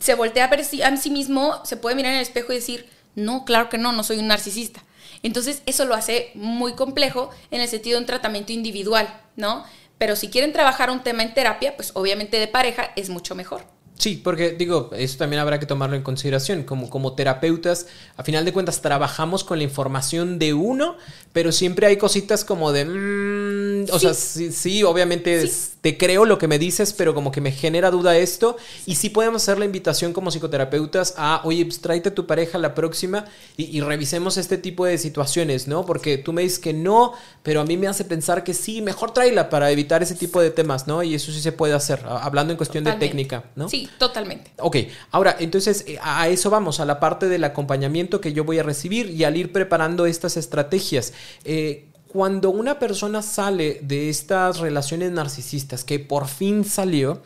se 0.00 0.14
voltea 0.14 0.46
a 0.46 0.48
ver 0.48 0.60
a 0.60 0.96
sí 0.96 1.10
mismo, 1.10 1.60
se 1.62 1.76
puede 1.76 1.94
mirar 1.94 2.12
en 2.12 2.16
el 2.16 2.22
espejo 2.22 2.52
y 2.52 2.56
decir, 2.56 2.88
no, 3.14 3.44
claro 3.44 3.68
que 3.68 3.76
no, 3.76 3.92
no 3.92 4.02
soy 4.02 4.18
un 4.18 4.26
narcisista. 4.26 4.82
Entonces 5.22 5.62
eso 5.66 5.84
lo 5.84 5.94
hace 5.94 6.32
muy 6.34 6.72
complejo 6.72 7.30
en 7.50 7.60
el 7.60 7.68
sentido 7.68 7.96
de 7.96 8.00
un 8.00 8.06
tratamiento 8.06 8.50
individual, 8.50 9.20
¿no? 9.36 9.64
Pero 9.98 10.16
si 10.16 10.30
quieren 10.30 10.52
trabajar 10.52 10.90
un 10.90 11.02
tema 11.02 11.22
en 11.22 11.34
terapia, 11.34 11.76
pues 11.76 11.90
obviamente 11.94 12.38
de 12.38 12.48
pareja 12.48 12.92
es 12.96 13.10
mucho 13.10 13.34
mejor. 13.34 13.77
Sí, 13.98 14.20
porque 14.22 14.52
digo, 14.52 14.90
eso 14.96 15.18
también 15.18 15.40
habrá 15.40 15.58
que 15.58 15.66
tomarlo 15.66 15.96
en 15.96 16.02
consideración. 16.02 16.62
Como, 16.62 16.88
como 16.88 17.14
terapeutas, 17.14 17.88
a 18.16 18.22
final 18.22 18.44
de 18.44 18.52
cuentas, 18.52 18.80
trabajamos 18.80 19.42
con 19.42 19.58
la 19.58 19.64
información 19.64 20.38
de 20.38 20.54
uno, 20.54 20.96
pero 21.32 21.50
siempre 21.50 21.88
hay 21.88 21.96
cositas 21.96 22.44
como 22.44 22.70
de... 22.70 22.84
Mm, 22.84 23.92
o 23.92 23.98
sea, 23.98 24.14
sí, 24.14 24.84
obviamente 24.84 25.50
te 25.80 25.96
creo 25.96 26.24
lo 26.24 26.38
que 26.38 26.48
me 26.48 26.58
dices, 26.58 26.92
pero 26.92 27.14
como 27.14 27.32
que 27.32 27.40
me 27.40 27.50
genera 27.50 27.90
duda 27.90 28.16
esto. 28.16 28.56
Y 28.86 28.94
sí 28.94 29.10
podemos 29.10 29.42
hacer 29.42 29.58
la 29.58 29.64
invitación 29.64 30.12
como 30.12 30.30
psicoterapeutas 30.30 31.14
a, 31.16 31.40
oye, 31.44 31.64
pues 31.64 31.80
tráete 31.80 32.10
a 32.10 32.14
tu 32.14 32.26
pareja 32.26 32.58
la 32.58 32.74
próxima 32.74 33.24
y, 33.56 33.80
revisemos 33.80 34.36
este 34.36 34.58
tipo 34.58 34.84
de 34.84 34.98
situaciones, 34.98 35.66
¿no? 35.66 35.86
Porque 35.86 36.18
tú 36.18 36.32
me 36.32 36.42
dices 36.42 36.58
que 36.58 36.72
no, 36.72 37.14
pero 37.42 37.62
a 37.62 37.64
mí 37.64 37.76
me 37.76 37.86
hace 37.86 38.04
pensar 38.04 38.44
que 38.44 38.54
sí, 38.54 38.82
mejor 38.82 39.12
tráela 39.12 39.48
para 39.48 39.70
evitar 39.70 40.02
ese 40.02 40.14
tipo 40.14 40.40
de 40.40 40.50
temas, 40.50 40.86
¿no? 40.86 41.02
Y 41.02 41.14
eso 41.14 41.32
sí 41.32 41.40
se 41.40 41.52
puede 41.52 41.72
hacer, 41.72 42.04
hablando 42.06 42.52
en 42.52 42.56
cuestión 42.58 42.84
de 42.84 42.92
técnica, 42.92 43.44
¿no? 43.56 43.68
Sí, 43.68 43.87
totalmente. 43.98 44.52
Ok, 44.58 44.76
ahora, 45.10 45.36
entonces 45.38 45.84
eh, 45.86 45.98
a 46.02 46.28
eso 46.28 46.50
vamos, 46.50 46.80
a 46.80 46.84
la 46.84 47.00
parte 47.00 47.28
del 47.28 47.44
acompañamiento 47.44 48.20
que 48.20 48.32
yo 48.32 48.44
voy 48.44 48.58
a 48.58 48.62
recibir 48.62 49.10
y 49.10 49.24
al 49.24 49.36
ir 49.36 49.52
preparando 49.52 50.06
estas 50.06 50.36
estrategias. 50.36 51.12
Eh, 51.44 51.88
cuando 52.08 52.50
una 52.50 52.78
persona 52.78 53.22
sale 53.22 53.80
de 53.82 54.08
estas 54.08 54.58
relaciones 54.58 55.12
narcisistas, 55.12 55.84
que 55.84 55.98
por 55.98 56.26
fin 56.26 56.64
salió, 56.64 57.22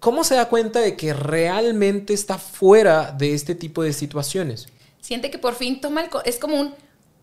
¿cómo 0.00 0.24
se 0.24 0.34
da 0.34 0.48
cuenta 0.48 0.80
de 0.80 0.96
que 0.96 1.12
realmente 1.12 2.14
está 2.14 2.38
fuera 2.38 3.12
de 3.12 3.34
este 3.34 3.54
tipo 3.54 3.82
de 3.82 3.92
situaciones? 3.92 4.68
Siente 5.00 5.30
que 5.30 5.38
por 5.38 5.54
fin 5.54 5.80
toma 5.80 6.02
el... 6.02 6.10
Es 6.24 6.38
como 6.38 6.58
un 6.58 6.74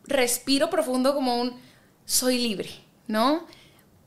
respiro 0.05 0.69
profundo, 0.69 1.15
como 1.15 1.41
un 1.41 1.55
soy 2.05 2.37
libre, 2.37 2.69
¿no? 3.07 3.45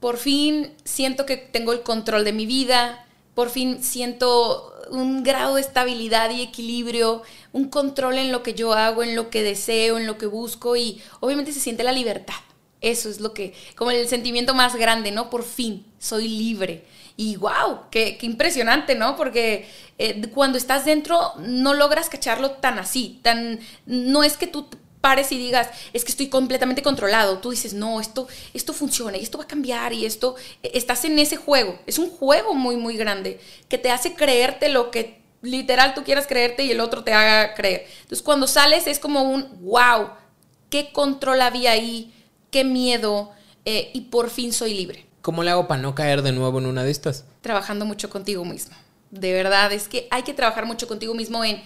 Por 0.00 0.18
fin 0.18 0.72
siento 0.84 1.26
que 1.26 1.36
tengo 1.36 1.72
el 1.72 1.82
control 1.82 2.24
de 2.24 2.32
mi 2.32 2.46
vida, 2.46 3.05
por 3.36 3.50
fin 3.50 3.84
siento 3.84 4.72
un 4.90 5.22
grado 5.22 5.56
de 5.56 5.60
estabilidad 5.60 6.30
y 6.30 6.40
equilibrio, 6.40 7.22
un 7.52 7.68
control 7.68 8.16
en 8.16 8.32
lo 8.32 8.42
que 8.42 8.54
yo 8.54 8.72
hago, 8.72 9.02
en 9.02 9.14
lo 9.14 9.28
que 9.28 9.42
deseo, 9.42 9.98
en 9.98 10.06
lo 10.06 10.16
que 10.16 10.24
busco 10.24 10.74
y 10.74 11.02
obviamente 11.20 11.52
se 11.52 11.60
siente 11.60 11.84
la 11.84 11.92
libertad. 11.92 12.34
Eso 12.80 13.10
es 13.10 13.20
lo 13.20 13.34
que, 13.34 13.52
como 13.74 13.90
el 13.90 14.08
sentimiento 14.08 14.54
más 14.54 14.74
grande, 14.76 15.12
¿no? 15.12 15.28
Por 15.28 15.44
fin, 15.44 15.84
soy 15.98 16.28
libre. 16.28 16.86
Y 17.18 17.36
wow, 17.36 17.90
qué, 17.90 18.16
impresionante, 18.22 18.94
¿no? 18.94 19.16
Porque 19.16 19.68
eh, 19.98 20.22
cuando 20.34 20.56
estás 20.56 20.86
dentro 20.86 21.34
no 21.38 21.74
logras 21.74 22.08
cacharlo 22.08 22.52
tan 22.52 22.78
así, 22.78 23.20
tan... 23.22 23.60
No 23.84 24.24
es 24.24 24.38
que 24.38 24.46
tú 24.46 24.66
pares 25.06 25.30
y 25.30 25.38
digas, 25.38 25.68
es 25.92 26.04
que 26.04 26.10
estoy 26.10 26.26
completamente 26.26 26.82
controlado. 26.82 27.38
Tú 27.38 27.52
dices, 27.52 27.74
no, 27.74 28.00
esto, 28.00 28.26
esto 28.52 28.72
funciona 28.72 29.16
y 29.16 29.22
esto 29.22 29.38
va 29.38 29.44
a 29.44 29.46
cambiar 29.46 29.92
y 29.92 30.04
esto... 30.04 30.34
Eh, 30.64 30.72
estás 30.74 31.04
en 31.04 31.16
ese 31.20 31.36
juego. 31.36 31.78
Es 31.86 32.00
un 32.00 32.10
juego 32.10 32.54
muy, 32.54 32.76
muy 32.76 32.96
grande 32.96 33.38
que 33.68 33.78
te 33.78 33.92
hace 33.92 34.14
creerte 34.14 34.68
lo 34.68 34.90
que 34.90 35.20
literal 35.42 35.94
tú 35.94 36.02
quieras 36.02 36.26
creerte 36.26 36.64
y 36.64 36.72
el 36.72 36.80
otro 36.80 37.04
te 37.04 37.12
haga 37.12 37.54
creer. 37.54 37.86
Entonces 38.02 38.20
cuando 38.20 38.48
sales 38.48 38.88
es 38.88 38.98
como 38.98 39.22
un, 39.22 39.46
wow, 39.60 40.10
qué 40.70 40.90
control 40.90 41.40
había 41.40 41.70
ahí 41.70 42.12
qué 42.50 42.64
miedo 42.64 43.30
eh, 43.64 43.92
y 43.94 44.00
por 44.02 44.28
fin 44.28 44.52
soy 44.52 44.74
libre. 44.74 45.06
¿Cómo 45.22 45.44
le 45.44 45.52
hago 45.52 45.68
para 45.68 45.80
no 45.80 45.94
caer 45.94 46.22
de 46.22 46.32
nuevo 46.32 46.58
en 46.58 46.66
una 46.66 46.82
de 46.82 46.90
estas? 46.90 47.26
Trabajando 47.42 47.84
mucho 47.84 48.10
contigo 48.10 48.44
mismo. 48.44 48.74
De 49.12 49.32
verdad, 49.32 49.72
es 49.72 49.86
que 49.86 50.08
hay 50.10 50.24
que 50.24 50.34
trabajar 50.34 50.66
mucho 50.66 50.88
contigo 50.88 51.14
mismo 51.14 51.44
en, 51.44 51.62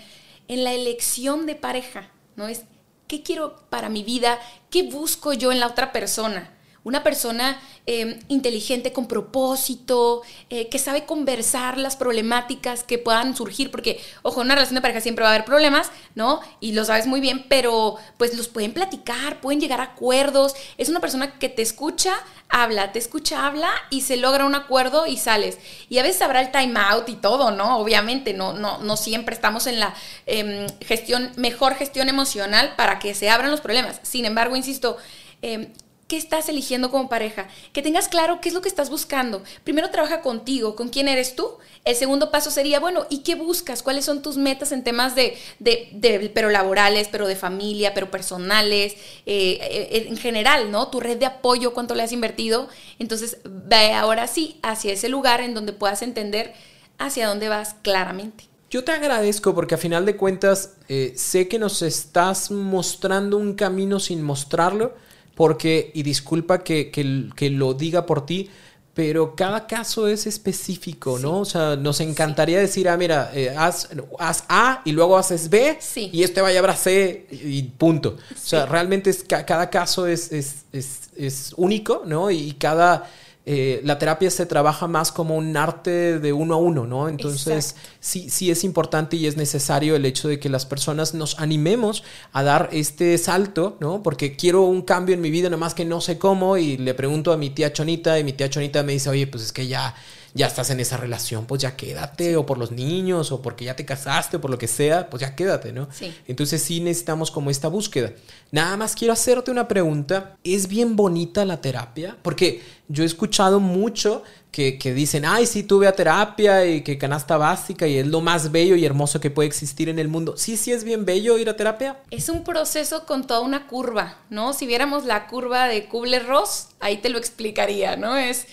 en 0.46 0.62
la 0.62 0.74
elección 0.74 1.46
de 1.46 1.54
pareja, 1.54 2.10
¿no? 2.36 2.48
Es 2.48 2.64
qué 3.10 3.24
quiero 3.24 3.56
para 3.70 3.88
mi 3.88 4.04
vida, 4.04 4.38
qué 4.70 4.84
busco 4.84 5.32
yo 5.32 5.50
en 5.50 5.58
la 5.58 5.66
otra 5.66 5.90
persona 5.90 6.48
una 6.82 7.02
persona 7.02 7.60
em, 7.86 8.18
inteligente 8.28 8.92
con 8.92 9.06
propósito, 9.06 10.22
eh, 10.48 10.68
que 10.68 10.78
sabe 10.78 11.04
conversar 11.04 11.76
las 11.76 11.96
problemáticas 11.96 12.84
que 12.84 12.98
puedan 12.98 13.36
surgir, 13.36 13.70
porque, 13.70 14.00
ojo, 14.22 14.40
en 14.40 14.46
una 14.46 14.54
relación 14.54 14.76
de 14.76 14.80
pareja 14.80 15.00
siempre 15.00 15.22
va 15.24 15.30
a 15.30 15.34
haber 15.34 15.44
problemas, 15.44 15.90
¿no? 16.14 16.40
Y 16.60 16.72
lo 16.72 16.84
sabes 16.84 17.06
muy 17.06 17.20
bien, 17.20 17.44
pero 17.48 17.96
pues 18.16 18.36
los 18.36 18.48
pueden 18.48 18.72
platicar, 18.72 19.40
pueden 19.40 19.60
llegar 19.60 19.80
a 19.80 19.84
acuerdos. 19.84 20.54
Es 20.78 20.88
una 20.88 21.00
persona 21.00 21.38
que 21.38 21.48
te 21.48 21.62
escucha, 21.62 22.14
habla, 22.48 22.92
te 22.92 22.98
escucha, 22.98 23.46
habla 23.46 23.70
y 23.90 24.02
se 24.02 24.16
logra 24.16 24.44
un 24.44 24.54
acuerdo 24.54 25.06
y 25.06 25.16
sales. 25.16 25.58
Y 25.88 25.98
a 25.98 26.02
veces 26.02 26.22
habrá 26.22 26.40
el 26.40 26.50
time 26.50 26.78
out 26.78 27.08
y 27.08 27.16
todo, 27.16 27.50
¿no? 27.50 27.78
Obviamente, 27.78 28.32
no, 28.32 28.52
no, 28.52 28.78
no 28.78 28.96
siempre 28.96 29.34
estamos 29.34 29.66
en 29.66 29.80
la 29.80 29.94
em, 30.26 30.66
gestión, 30.80 31.32
mejor 31.36 31.74
gestión 31.74 32.08
emocional 32.08 32.74
para 32.76 32.98
que 32.98 33.14
se 33.14 33.28
abran 33.28 33.50
los 33.50 33.60
problemas. 33.60 34.00
Sin 34.02 34.24
embargo, 34.24 34.56
insisto, 34.56 34.96
eh, 35.42 35.72
qué 36.10 36.16
estás 36.16 36.48
eligiendo 36.48 36.90
como 36.90 37.08
pareja, 37.08 37.46
que 37.72 37.82
tengas 37.82 38.08
claro 38.08 38.40
qué 38.40 38.48
es 38.48 38.54
lo 38.54 38.62
que 38.62 38.68
estás 38.68 38.90
buscando. 38.90 39.44
Primero 39.62 39.90
trabaja 39.90 40.22
contigo, 40.22 40.74
con 40.74 40.88
quién 40.88 41.06
eres 41.06 41.36
tú. 41.36 41.48
El 41.84 41.94
segundo 41.94 42.32
paso 42.32 42.50
sería, 42.50 42.80
bueno, 42.80 43.06
¿y 43.10 43.18
qué 43.18 43.36
buscas? 43.36 43.80
¿Cuáles 43.84 44.06
son 44.06 44.20
tus 44.20 44.36
metas 44.36 44.72
en 44.72 44.82
temas 44.82 45.14
de, 45.14 45.38
de, 45.60 46.32
pero 46.34 46.50
laborales, 46.50 47.06
pero 47.12 47.28
de 47.28 47.36
familia, 47.36 47.94
pero 47.94 48.10
personales, 48.10 48.94
eh, 49.24 49.60
eh, 49.62 50.06
en 50.08 50.16
general, 50.16 50.72
¿no? 50.72 50.88
Tu 50.88 50.98
red 50.98 51.16
de 51.16 51.26
apoyo, 51.26 51.74
cuánto 51.74 51.94
le 51.94 52.02
has 52.02 52.10
invertido. 52.10 52.68
Entonces, 52.98 53.38
ve 53.44 53.92
ahora 53.92 54.26
sí 54.26 54.58
hacia 54.64 54.92
ese 54.92 55.08
lugar 55.08 55.40
en 55.40 55.54
donde 55.54 55.72
puedas 55.72 56.02
entender 56.02 56.54
hacia 56.98 57.28
dónde 57.28 57.48
vas 57.48 57.76
claramente. 57.82 58.48
Yo 58.68 58.82
te 58.82 58.90
agradezco 58.90 59.54
porque 59.54 59.76
a 59.76 59.78
final 59.78 60.04
de 60.06 60.16
cuentas 60.16 60.74
eh, 60.88 61.12
sé 61.14 61.46
que 61.46 61.60
nos 61.60 61.82
estás 61.82 62.50
mostrando 62.50 63.36
un 63.36 63.54
camino 63.54 64.00
sin 64.00 64.22
mostrarlo 64.22 65.08
porque, 65.40 65.90
y 65.94 66.02
disculpa 66.02 66.62
que, 66.62 66.90
que, 66.90 67.48
lo 67.48 67.72
diga 67.72 68.04
por 68.04 68.26
ti, 68.26 68.50
pero 68.92 69.34
cada 69.34 69.66
caso 69.66 70.06
es 70.06 70.26
específico, 70.26 71.18
¿no? 71.18 71.38
O 71.38 71.44
sea, 71.46 71.76
nos 71.76 72.00
encantaría 72.00 72.58
decir, 72.58 72.90
ah, 72.90 72.98
mira, 72.98 73.30
eh, 73.32 73.48
haz, 73.56 73.88
haz, 74.18 74.44
A 74.50 74.82
y 74.84 74.92
luego 74.92 75.16
haces 75.16 75.48
B 75.48 75.78
y 76.12 76.24
este 76.24 76.42
va 76.42 76.48
a 76.48 76.52
llevar 76.52 76.72
a 76.72 76.76
C 76.76 77.26
y 77.30 77.62
punto. 77.62 78.18
O 78.30 78.36
sea, 78.38 78.66
realmente 78.66 79.08
es, 79.08 79.24
cada 79.24 79.70
caso 79.70 80.06
es, 80.06 80.30
es, 80.30 80.66
es, 80.74 81.08
es 81.16 81.54
único, 81.56 82.02
¿no? 82.04 82.30
Y 82.30 82.52
cada 82.58 83.08
eh, 83.52 83.80
la 83.82 83.98
terapia 83.98 84.30
se 84.30 84.46
trabaja 84.46 84.86
más 84.86 85.10
como 85.10 85.36
un 85.36 85.56
arte 85.56 86.20
de 86.20 86.32
uno 86.32 86.54
a 86.54 86.58
uno, 86.58 86.86
¿no? 86.86 87.08
Entonces, 87.08 87.74
sí, 87.98 88.30
sí 88.30 88.48
es 88.48 88.62
importante 88.62 89.16
y 89.16 89.26
es 89.26 89.36
necesario 89.36 89.96
el 89.96 90.04
hecho 90.04 90.28
de 90.28 90.38
que 90.38 90.48
las 90.48 90.66
personas 90.66 91.14
nos 91.14 91.36
animemos 91.40 92.04
a 92.32 92.44
dar 92.44 92.68
este 92.70 93.18
salto, 93.18 93.76
¿no? 93.80 94.04
Porque 94.04 94.36
quiero 94.36 94.62
un 94.62 94.82
cambio 94.82 95.16
en 95.16 95.20
mi 95.20 95.32
vida, 95.32 95.50
nomás 95.50 95.74
que 95.74 95.84
no 95.84 96.00
sé 96.00 96.16
cómo, 96.16 96.58
y 96.58 96.76
le 96.76 96.94
pregunto 96.94 97.32
a 97.32 97.36
mi 97.36 97.50
tía 97.50 97.72
Chonita, 97.72 98.20
y 98.20 98.22
mi 98.22 98.34
tía 98.34 98.48
Chonita 98.48 98.84
me 98.84 98.92
dice, 98.92 99.10
oye, 99.10 99.26
pues 99.26 99.42
es 99.42 99.52
que 99.52 99.66
ya 99.66 99.96
ya 100.34 100.46
estás 100.46 100.70
en 100.70 100.80
esa 100.80 100.96
relación, 100.96 101.46
pues 101.46 101.62
ya 101.62 101.76
quédate, 101.76 102.36
o 102.36 102.46
por 102.46 102.58
los 102.58 102.70
niños, 102.70 103.32
o 103.32 103.42
porque 103.42 103.64
ya 103.64 103.76
te 103.76 103.84
casaste, 103.84 104.36
o 104.36 104.40
por 104.40 104.50
lo 104.50 104.58
que 104.58 104.68
sea, 104.68 105.10
pues 105.10 105.20
ya 105.20 105.34
quédate, 105.34 105.72
¿no? 105.72 105.88
Sí. 105.92 106.14
Entonces 106.26 106.62
sí 106.62 106.80
necesitamos 106.80 107.30
como 107.30 107.50
esta 107.50 107.68
búsqueda. 107.68 108.12
Nada 108.52 108.76
más 108.76 108.94
quiero 108.94 109.12
hacerte 109.12 109.50
una 109.50 109.68
pregunta. 109.68 110.36
¿Es 110.44 110.68
bien 110.68 110.96
bonita 110.96 111.44
la 111.44 111.60
terapia? 111.60 112.16
Porque 112.22 112.62
yo 112.88 113.02
he 113.02 113.06
escuchado 113.06 113.60
mucho 113.60 114.22
que, 114.50 114.78
que, 114.78 114.92
dicen, 114.94 115.24
ay, 115.24 115.46
sí, 115.46 115.62
tuve 115.62 115.86
a 115.86 115.92
terapia 115.92 116.66
y 116.66 116.82
que 116.82 116.98
canasta 116.98 117.36
básica 117.36 117.86
y 117.86 117.98
es 117.98 118.06
lo 118.06 118.20
más 118.20 118.50
bello 118.50 118.74
y 118.74 118.84
hermoso 118.84 119.20
que 119.20 119.30
puede 119.30 119.46
existir 119.48 119.88
en 119.88 119.98
el 119.98 120.08
mundo. 120.08 120.34
Sí, 120.36 120.56
sí 120.56 120.72
es 120.72 120.82
bien 120.82 121.04
bello 121.04 121.38
ir 121.38 121.48
a 121.48 121.56
terapia. 121.56 122.00
Es 122.10 122.28
un 122.28 122.42
proceso 122.42 123.06
con 123.06 123.26
toda 123.26 123.40
una 123.40 123.66
curva, 123.66 124.18
¿no? 124.28 124.52
Si 124.52 124.66
viéramos 124.66 125.04
la 125.04 125.28
curva 125.28 125.68
de 125.68 125.86
Kubler-Ross, 125.86 126.68
ahí 126.80 126.98
te 126.98 127.10
lo 127.10 127.18
explicaría, 127.18 127.96
¿no? 127.96 128.16
Es 128.16 128.46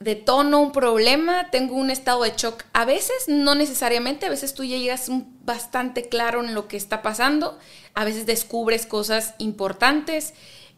detono 0.00 0.60
un 0.60 0.72
problema, 0.72 1.50
tengo 1.50 1.76
un 1.76 1.90
estado 1.90 2.24
de 2.24 2.32
shock. 2.36 2.64
A 2.72 2.84
veces, 2.84 3.28
no 3.28 3.54
necesariamente, 3.54 4.26
a 4.26 4.30
veces 4.30 4.54
tú 4.54 4.64
ya 4.64 4.76
llegas 4.76 5.08
bastante 5.44 6.08
claro 6.08 6.42
en 6.42 6.54
lo 6.54 6.66
que 6.68 6.76
está 6.76 7.02
pasando, 7.02 7.58
a 7.94 8.04
veces 8.04 8.26
descubres 8.26 8.86
cosas 8.86 9.34
importantes 9.38 10.32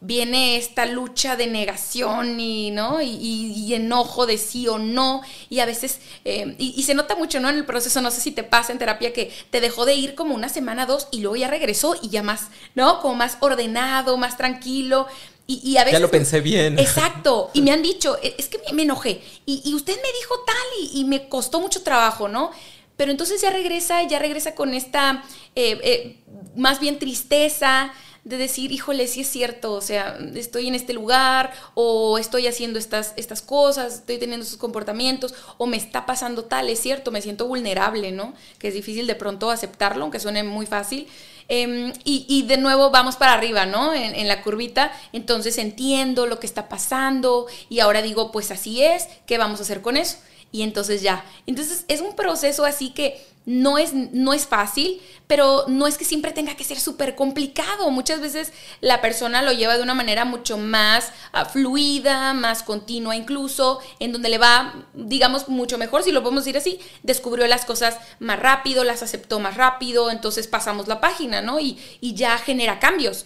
viene 0.05 0.57
esta 0.57 0.85
lucha 0.85 1.37
de 1.37 1.47
negación 1.47 2.37
y, 2.37 2.71
¿no? 2.71 3.01
Y, 3.01 3.73
enojo 3.73 4.25
de 4.25 4.37
sí 4.37 4.67
o 4.67 4.77
no, 4.77 5.21
y 5.49 5.59
a 5.59 5.65
veces, 5.65 5.99
eh, 6.25 6.55
y, 6.59 6.83
se 6.83 6.93
nota 6.93 7.15
mucho, 7.15 7.39
¿no? 7.39 7.49
En 7.49 7.55
el 7.55 7.65
proceso, 7.65 8.01
no 8.01 8.11
sé 8.11 8.19
si 8.19 8.31
te 8.31 8.43
pasa 8.43 8.73
en 8.73 8.79
terapia 8.79 9.13
que 9.13 9.31
te 9.49 9.61
dejó 9.61 9.85
de 9.85 9.95
ir 9.95 10.13
como 10.13 10.35
una 10.35 10.49
semana, 10.49 10.85
dos, 10.85 11.07
y 11.11 11.21
luego 11.21 11.37
ya 11.37 11.47
regresó 11.47 11.95
y 12.01 12.09
ya 12.09 12.21
más, 12.21 12.49
¿no? 12.75 12.99
Como 12.99 13.15
más 13.15 13.37
ordenado, 13.39 14.17
más 14.17 14.35
tranquilo. 14.35 15.07
Y, 15.45 15.75
a 15.77 15.81
veces... 15.83 15.93
Ya 15.93 15.99
lo 15.99 16.09
pensé 16.09 16.39
bien. 16.39 16.79
Exacto. 16.79 17.51
Y 17.53 17.61
me 17.63 17.71
han 17.71 17.81
dicho, 17.81 18.17
e, 18.23 18.35
es 18.37 18.47
que 18.47 18.59
me, 18.71 18.83
enojé. 18.83 19.21
Y, 19.45 19.73
usted 19.73 19.95
me 19.95 20.19
dijo 20.19 20.35
tal 20.45 20.89
y, 20.93 21.03
me 21.05 21.27
costó 21.27 21.59
mucho 21.59 21.83
trabajo, 21.83 22.27
¿no? 22.27 22.51
Pero 22.95 23.11
entonces 23.11 23.41
ya 23.41 23.49
regresa, 23.49 24.03
ya 24.03 24.19
regresa 24.19 24.55
con 24.55 24.73
esta 24.73 25.23
eh, 25.55 25.79
eh, 25.83 26.17
más 26.55 26.79
bien 26.79 26.99
tristeza, 26.99 27.91
de 28.23 28.37
decir, 28.37 28.71
híjole, 28.71 29.07
sí 29.07 29.21
es 29.21 29.27
cierto, 29.27 29.73
o 29.73 29.81
sea, 29.81 30.17
estoy 30.35 30.67
en 30.67 30.75
este 30.75 30.93
lugar 30.93 31.51
o 31.73 32.17
estoy 32.17 32.47
haciendo 32.47 32.79
estas, 32.79 33.13
estas 33.17 33.41
cosas, 33.41 33.95
estoy 33.95 34.17
teniendo 34.17 34.45
estos 34.45 34.59
comportamientos 34.59 35.33
o 35.57 35.67
me 35.67 35.75
está 35.75 36.05
pasando 36.05 36.45
tal, 36.45 36.69
es 36.69 36.79
cierto, 36.79 37.11
me 37.11 37.21
siento 37.21 37.47
vulnerable, 37.47 38.13
¿no? 38.13 38.33
Que 38.59 38.69
es 38.69 38.73
difícil 38.73 39.07
de 39.07 39.15
pronto 39.15 39.51
aceptarlo, 39.51 40.03
aunque 40.03 40.21
suene 40.21 40.43
muy 40.43 40.65
fácil. 40.65 41.07
Em, 41.47 41.93
y, 42.03 42.43
de 42.43 42.57
nuevo 42.57 42.89
vamos 42.89 43.15
para 43.15 43.33
arriba, 43.33 43.65
¿no? 43.65 43.93
En, 43.93 44.27
la 44.27 44.41
curvita. 44.41 44.91
Entonces 45.11 45.57
entiendo 45.57 46.25
lo 46.25 46.39
que 46.39 46.47
está 46.47 46.69
pasando 46.69 47.47
y 47.69 47.79
ahora 47.79 48.01
digo, 48.01 48.31
pues 48.31 48.51
así 48.51 48.83
es, 48.83 49.07
¿qué 49.25 49.37
vamos 49.37 49.59
a 49.59 49.63
hacer 49.63 49.81
con 49.81 49.97
eso? 49.97 50.17
Y 50.51 50.61
entonces 50.61 51.01
ya. 51.01 51.25
Entonces 51.47 51.85
es 51.87 52.01
un 52.01 52.15
proceso 52.15 52.65
así 52.65 52.91
que 52.91 53.25
no 53.45 53.77
es, 53.77 53.93
no 53.93 54.33
es 54.33 54.47
fácil, 54.47 55.01
pero 55.27 55.65
no 55.67 55.87
es 55.87 55.97
que 55.97 56.05
siempre 56.05 56.31
tenga 56.31 56.55
que 56.55 56.63
ser 56.63 56.79
súper 56.79 57.15
complicado. 57.15 57.89
Muchas 57.91 58.21
veces 58.21 58.53
la 58.81 59.01
persona 59.01 59.41
lo 59.41 59.51
lleva 59.51 59.77
de 59.77 59.83
una 59.83 59.93
manera 59.93 60.25
mucho 60.25 60.57
más 60.57 61.11
ah, 61.31 61.45
fluida, 61.45 62.33
más 62.33 62.63
continua 62.63 63.15
incluso, 63.15 63.79
en 63.99 64.11
donde 64.11 64.29
le 64.29 64.37
va, 64.37 64.85
digamos, 64.93 65.49
mucho 65.49 65.77
mejor, 65.77 66.03
si 66.03 66.11
lo 66.11 66.21
podemos 66.21 66.45
decir 66.45 66.57
así, 66.57 66.79
descubrió 67.03 67.47
las 67.47 67.65
cosas 67.65 67.97
más 68.19 68.39
rápido, 68.39 68.83
las 68.83 69.03
aceptó 69.03 69.39
más 69.39 69.57
rápido, 69.57 70.09
entonces 70.09 70.47
pasamos 70.47 70.87
la 70.87 71.01
página, 71.01 71.41
¿no? 71.41 71.59
Y, 71.59 71.77
y 71.99 72.13
ya 72.13 72.37
genera 72.37 72.79
cambios. 72.79 73.25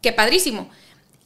Qué 0.00 0.12
padrísimo 0.12 0.70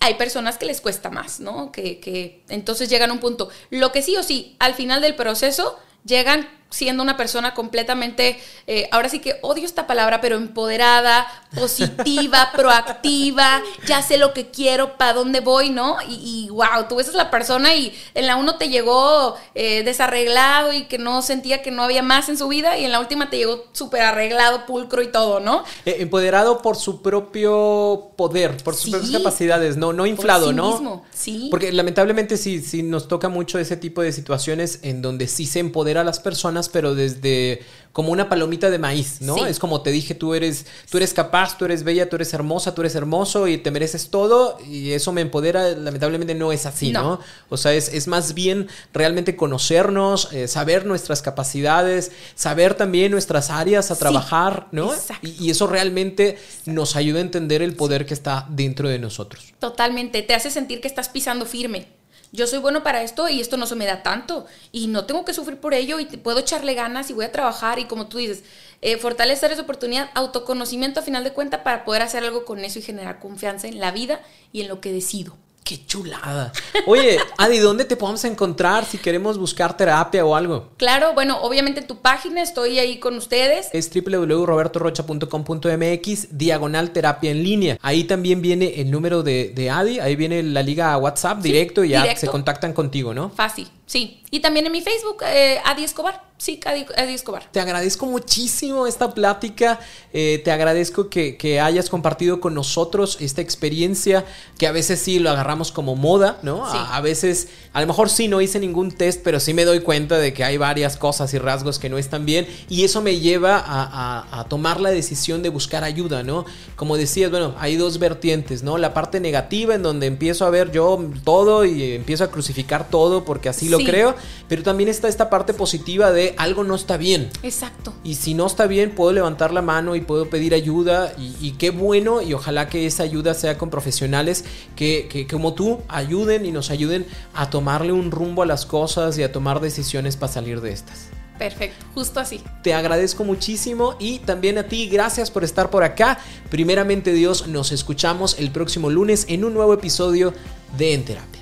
hay 0.04 0.14
personas 0.14 0.58
que 0.58 0.66
les 0.66 0.80
cuesta 0.80 1.10
más, 1.10 1.38
¿no? 1.38 1.70
Que, 1.70 2.00
que, 2.00 2.42
entonces 2.48 2.88
llegan 2.88 3.10
a 3.10 3.12
un 3.12 3.20
punto. 3.20 3.50
Lo 3.70 3.92
que 3.92 4.02
sí 4.02 4.16
o 4.16 4.24
sí, 4.24 4.56
al 4.58 4.74
final 4.74 5.00
del 5.00 5.14
proceso, 5.14 5.78
llegan 6.04 6.48
siendo 6.72 7.02
una 7.02 7.16
persona 7.16 7.54
completamente, 7.54 8.40
eh, 8.66 8.88
ahora 8.90 9.08
sí 9.08 9.20
que 9.20 9.36
odio 9.42 9.64
esta 9.64 9.86
palabra, 9.86 10.20
pero 10.20 10.36
empoderada, 10.36 11.26
positiva, 11.54 12.50
proactiva, 12.56 13.62
ya 13.86 14.02
sé 14.02 14.16
lo 14.16 14.32
que 14.32 14.50
quiero, 14.50 14.96
para 14.96 15.12
dónde 15.12 15.40
voy, 15.40 15.70
¿no? 15.70 15.98
Y, 16.08 16.48
wow, 16.50 16.88
tú 16.88 16.96
ves 16.96 17.10
a 17.10 17.12
la 17.12 17.30
persona 17.30 17.74
y 17.74 17.94
en 18.14 18.26
la 18.26 18.36
uno 18.36 18.56
te 18.56 18.70
llegó 18.70 19.36
eh, 19.54 19.82
desarreglado 19.84 20.72
y 20.72 20.84
que 20.84 20.98
no 20.98 21.20
sentía 21.22 21.62
que 21.62 21.70
no 21.70 21.82
había 21.82 22.02
más 22.02 22.28
en 22.28 22.38
su 22.38 22.48
vida 22.48 22.78
y 22.78 22.84
en 22.84 22.92
la 22.92 23.00
última 23.00 23.28
te 23.28 23.36
llegó 23.36 23.66
súper 23.72 24.00
arreglado, 24.00 24.64
pulcro 24.64 25.02
y 25.02 25.08
todo, 25.08 25.40
¿no? 25.40 25.64
Eh, 25.84 25.96
empoderado 26.00 26.62
por 26.62 26.76
su 26.76 27.02
propio 27.02 28.12
poder, 28.16 28.56
por 28.64 28.74
sus 28.74 28.90
propias 28.90 29.10
capacidades, 29.12 29.76
no, 29.76 29.92
no 29.92 30.06
inflado, 30.06 30.48
sí 30.48 30.54
¿no? 30.54 30.72
Mismo. 30.72 31.04
Sí. 31.12 31.48
Porque 31.50 31.70
lamentablemente 31.70 32.38
sí, 32.38 32.60
sí 32.60 32.82
nos 32.82 33.08
toca 33.08 33.28
mucho 33.28 33.58
ese 33.58 33.76
tipo 33.76 34.00
de 34.00 34.12
situaciones 34.12 34.80
en 34.82 35.02
donde 35.02 35.28
sí 35.28 35.44
se 35.44 35.58
empodera 35.58 36.00
a 36.00 36.04
las 36.04 36.18
personas 36.18 36.61
pero 36.68 36.94
desde 36.94 37.62
como 37.92 38.10
una 38.10 38.28
palomita 38.28 38.70
de 38.70 38.78
maíz, 38.78 39.20
¿no? 39.20 39.46
Es 39.46 39.58
como 39.58 39.82
te 39.82 39.90
dije, 39.90 40.14
tú 40.14 40.34
eres, 40.34 40.66
tú 40.90 40.96
eres 40.96 41.12
capaz, 41.12 41.58
tú 41.58 41.66
eres 41.66 41.84
bella, 41.84 42.08
tú 42.08 42.16
eres 42.16 42.32
hermosa, 42.32 42.74
tú 42.74 42.80
eres 42.80 42.94
hermoso 42.94 43.48
y 43.48 43.58
te 43.58 43.70
mereces 43.70 44.08
todo 44.08 44.58
y 44.66 44.92
eso 44.92 45.12
me 45.12 45.20
empodera. 45.20 45.68
Lamentablemente 45.72 46.34
no 46.34 46.52
es 46.52 46.64
así, 46.64 46.90
¿no? 46.90 47.20
O 47.50 47.56
sea, 47.58 47.74
es, 47.74 48.08
más 48.08 48.34
bien 48.34 48.68
realmente 48.94 49.36
conocernos, 49.36 50.32
eh, 50.32 50.48
saber 50.48 50.86
nuestras 50.86 51.20
capacidades, 51.20 52.12
saber 52.34 52.74
también 52.74 53.12
nuestras 53.12 53.50
áreas 53.50 53.90
a 53.90 53.96
trabajar, 53.96 54.68
¿no? 54.72 54.90
Y, 55.20 55.46
y, 55.46 55.50
eso 55.50 55.66
realmente 55.66 56.38
nos 56.64 56.96
ayuda 56.96 57.18
a 57.18 57.22
entender 57.22 57.62
el 57.62 57.76
poder 57.76 58.06
que 58.06 58.14
está 58.14 58.46
dentro 58.48 58.88
de 58.88 58.98
nosotros. 58.98 59.52
Totalmente, 59.58 60.22
te 60.22 60.34
hace 60.34 60.50
sentir 60.50 60.80
que 60.80 60.88
estás 60.88 61.10
pisando 61.10 61.44
firme 61.44 62.01
yo 62.32 62.46
soy 62.46 62.58
bueno 62.58 62.82
para 62.82 63.02
esto 63.02 63.28
y 63.28 63.40
esto 63.40 63.58
no 63.58 63.66
se 63.66 63.76
me 63.76 63.86
da 63.86 64.02
tanto 64.02 64.46
y 64.72 64.86
no 64.86 65.04
tengo 65.04 65.24
que 65.24 65.34
sufrir 65.34 65.58
por 65.58 65.74
ello 65.74 66.00
y 66.00 66.06
puedo 66.06 66.38
echarle 66.38 66.74
ganas 66.74 67.10
y 67.10 67.12
voy 67.12 67.26
a 67.26 67.32
trabajar 67.32 67.78
y 67.78 67.84
como 67.84 68.08
tú 68.08 68.18
dices, 68.18 68.42
eh, 68.80 68.96
fortalecer 68.96 69.52
esa 69.52 69.62
oportunidad, 69.62 70.10
autoconocimiento 70.14 71.00
a 71.00 71.02
final 71.02 71.24
de 71.24 71.32
cuentas 71.32 71.60
para 71.60 71.84
poder 71.84 72.02
hacer 72.02 72.24
algo 72.24 72.44
con 72.46 72.64
eso 72.64 72.78
y 72.78 72.82
generar 72.82 73.20
confianza 73.20 73.68
en 73.68 73.78
la 73.80 73.90
vida 73.90 74.22
y 74.50 74.62
en 74.62 74.68
lo 74.68 74.80
que 74.80 74.92
decido. 74.92 75.36
Qué 75.64 75.84
chulada. 75.86 76.52
Oye, 76.86 77.18
Adi, 77.38 77.58
¿dónde 77.58 77.84
te 77.84 77.94
podemos 77.96 78.24
encontrar 78.24 78.84
si 78.84 78.98
queremos 78.98 79.38
buscar 79.38 79.76
terapia 79.76 80.24
o 80.24 80.34
algo? 80.34 80.70
Claro, 80.76 81.14
bueno, 81.14 81.40
obviamente 81.40 81.78
en 81.80 81.86
tu 81.86 81.98
página 81.98 82.42
estoy 82.42 82.80
ahí 82.80 82.98
con 82.98 83.16
ustedes. 83.16 83.68
Es 83.72 83.88
www.robertorocha.com.mx, 83.94 86.36
diagonal 86.36 86.90
terapia 86.90 87.30
en 87.30 87.44
línea. 87.44 87.78
Ahí 87.80 88.02
también 88.04 88.42
viene 88.42 88.80
el 88.80 88.90
número 88.90 89.22
de, 89.22 89.70
Adi, 89.72 90.00
ahí 90.00 90.16
viene 90.16 90.42
la 90.42 90.64
liga 90.64 90.98
WhatsApp 90.98 91.40
directo 91.40 91.84
y 91.84 91.90
ya 91.90 92.16
se 92.16 92.26
contactan 92.26 92.72
contigo, 92.72 93.14
¿no? 93.14 93.30
Fácil, 93.30 93.68
sí. 93.86 94.22
Y 94.30 94.40
también 94.40 94.64
en 94.64 94.72
mi 94.72 94.80
Facebook, 94.80 95.22
eh, 95.26 95.60
Adi 95.64 95.84
Escobar. 95.84 96.32
Sí, 96.42 96.58
Adi, 96.64 97.14
Escobar. 97.14 97.46
Te 97.52 97.60
agradezco 97.60 98.04
muchísimo 98.06 98.88
esta 98.88 99.14
plática. 99.14 99.78
Eh, 100.12 100.40
te 100.44 100.50
agradezco 100.50 101.08
que, 101.08 101.36
que, 101.36 101.60
hayas 101.60 101.88
compartido 101.88 102.40
con 102.40 102.52
nosotros 102.52 103.18
esta 103.20 103.42
experiencia 103.42 104.24
que 104.58 104.66
a 104.66 104.72
veces 104.72 104.98
sí 104.98 105.20
lo 105.20 105.30
agarramos 105.30 105.70
como 105.70 105.94
moda, 105.94 106.40
¿no? 106.42 106.66
A, 106.66 107.00
veces, 107.00 107.46
a 107.72 107.80
lo 107.80 107.86
mejor 107.86 108.10
sí 108.10 108.26
no 108.26 108.40
hice 108.40 108.58
ningún 108.58 108.90
test, 108.90 109.22
pero 109.22 109.38
sí 109.38 109.54
me 109.54 109.64
doy 109.64 109.82
cuenta 109.82 110.18
de 110.18 110.32
que 110.32 110.42
hay 110.42 110.56
varias 110.56 110.96
cosas 110.96 111.32
y 111.32 111.38
rasgos 111.38 111.78
que 111.78 111.88
no 111.88 111.96
están 111.96 112.26
bien. 112.26 112.48
Y 112.68 112.82
eso 112.82 113.02
me 113.02 113.20
lleva 113.20 113.62
a, 113.64 114.40
a 114.40 114.44
tomar 114.48 114.80
la 114.80 114.90
decisión 114.90 115.44
de 115.44 115.48
buscar 115.48 115.84
ayuda, 115.84 116.24
¿no? 116.24 116.44
Como 116.74 116.96
decías, 116.96 117.30
bueno, 117.30 117.54
hay 117.60 117.76
dos 117.76 118.00
vertientes, 118.00 118.64
¿no? 118.64 118.78
La 118.78 118.94
parte 118.94 119.20
negativa 119.20 119.76
en 119.76 119.84
donde 119.84 120.08
empiezo 120.08 120.44
a 120.44 120.50
ver 120.50 120.72
yo 120.72 121.08
todo 121.22 121.64
y 121.64 121.92
empiezo 121.92 122.24
a 122.24 122.32
crucificar 122.32 122.88
todo 122.88 123.24
porque 123.24 123.48
así 123.48 123.68
lo 123.72 123.78
creo 123.78 124.14
pero 124.52 124.62
también 124.62 124.90
está 124.90 125.08
esta 125.08 125.30
parte 125.30 125.54
positiva 125.54 126.12
de 126.12 126.34
algo 126.36 126.62
no 126.62 126.74
está 126.74 126.98
bien. 126.98 127.30
Exacto. 127.42 127.94
Y 128.04 128.16
si 128.16 128.34
no 128.34 128.46
está 128.46 128.66
bien, 128.66 128.94
puedo 128.94 129.10
levantar 129.10 129.50
la 129.50 129.62
mano 129.62 129.96
y 129.96 130.02
puedo 130.02 130.28
pedir 130.28 130.52
ayuda 130.52 131.14
y, 131.18 131.52
qué 131.52 131.70
bueno 131.70 132.20
y 132.20 132.34
ojalá 132.34 132.68
que 132.68 132.84
esa 132.84 133.02
ayuda 133.02 133.32
sea 133.32 133.56
con 133.56 133.70
profesionales 133.70 134.44
que, 134.76 135.08
que, 135.08 135.26
como 135.26 135.54
tú 135.54 135.80
ayuden 135.88 136.44
y 136.44 136.52
nos 136.52 136.70
ayuden 136.70 137.06
a 137.32 137.48
tomarle 137.48 137.92
un 137.92 138.10
rumbo 138.10 138.42
a 138.42 138.46
las 138.46 138.66
cosas 138.66 139.16
y 139.16 139.22
a 139.22 139.32
tomar 139.32 139.60
decisiones 139.60 140.18
para 140.18 140.32
salir 140.32 140.60
de 140.60 140.72
estas. 140.72 141.08
Perfecto, 141.38 141.86
justo 141.94 142.20
así. 142.20 142.42
Te 142.62 142.74
agradezco 142.74 143.24
muchísimo 143.24 143.96
y 143.98 144.18
también 144.18 144.58
a 144.58 144.64
ti, 144.64 144.86
gracias 144.88 145.30
por 145.30 145.44
estar 145.44 145.70
por 145.70 145.82
acá. 145.82 146.18
Primeramente 146.50 147.12
Dios, 147.12 147.46
nos 147.48 147.72
escuchamos 147.72 148.38
el 148.38 148.50
próximo 148.50 148.90
lunes 148.90 149.24
en 149.28 149.44
un 149.44 149.54
nuevo 149.54 149.72
episodio 149.72 150.34
de 150.76 150.92
En 150.92 151.04
Terapia. 151.04 151.41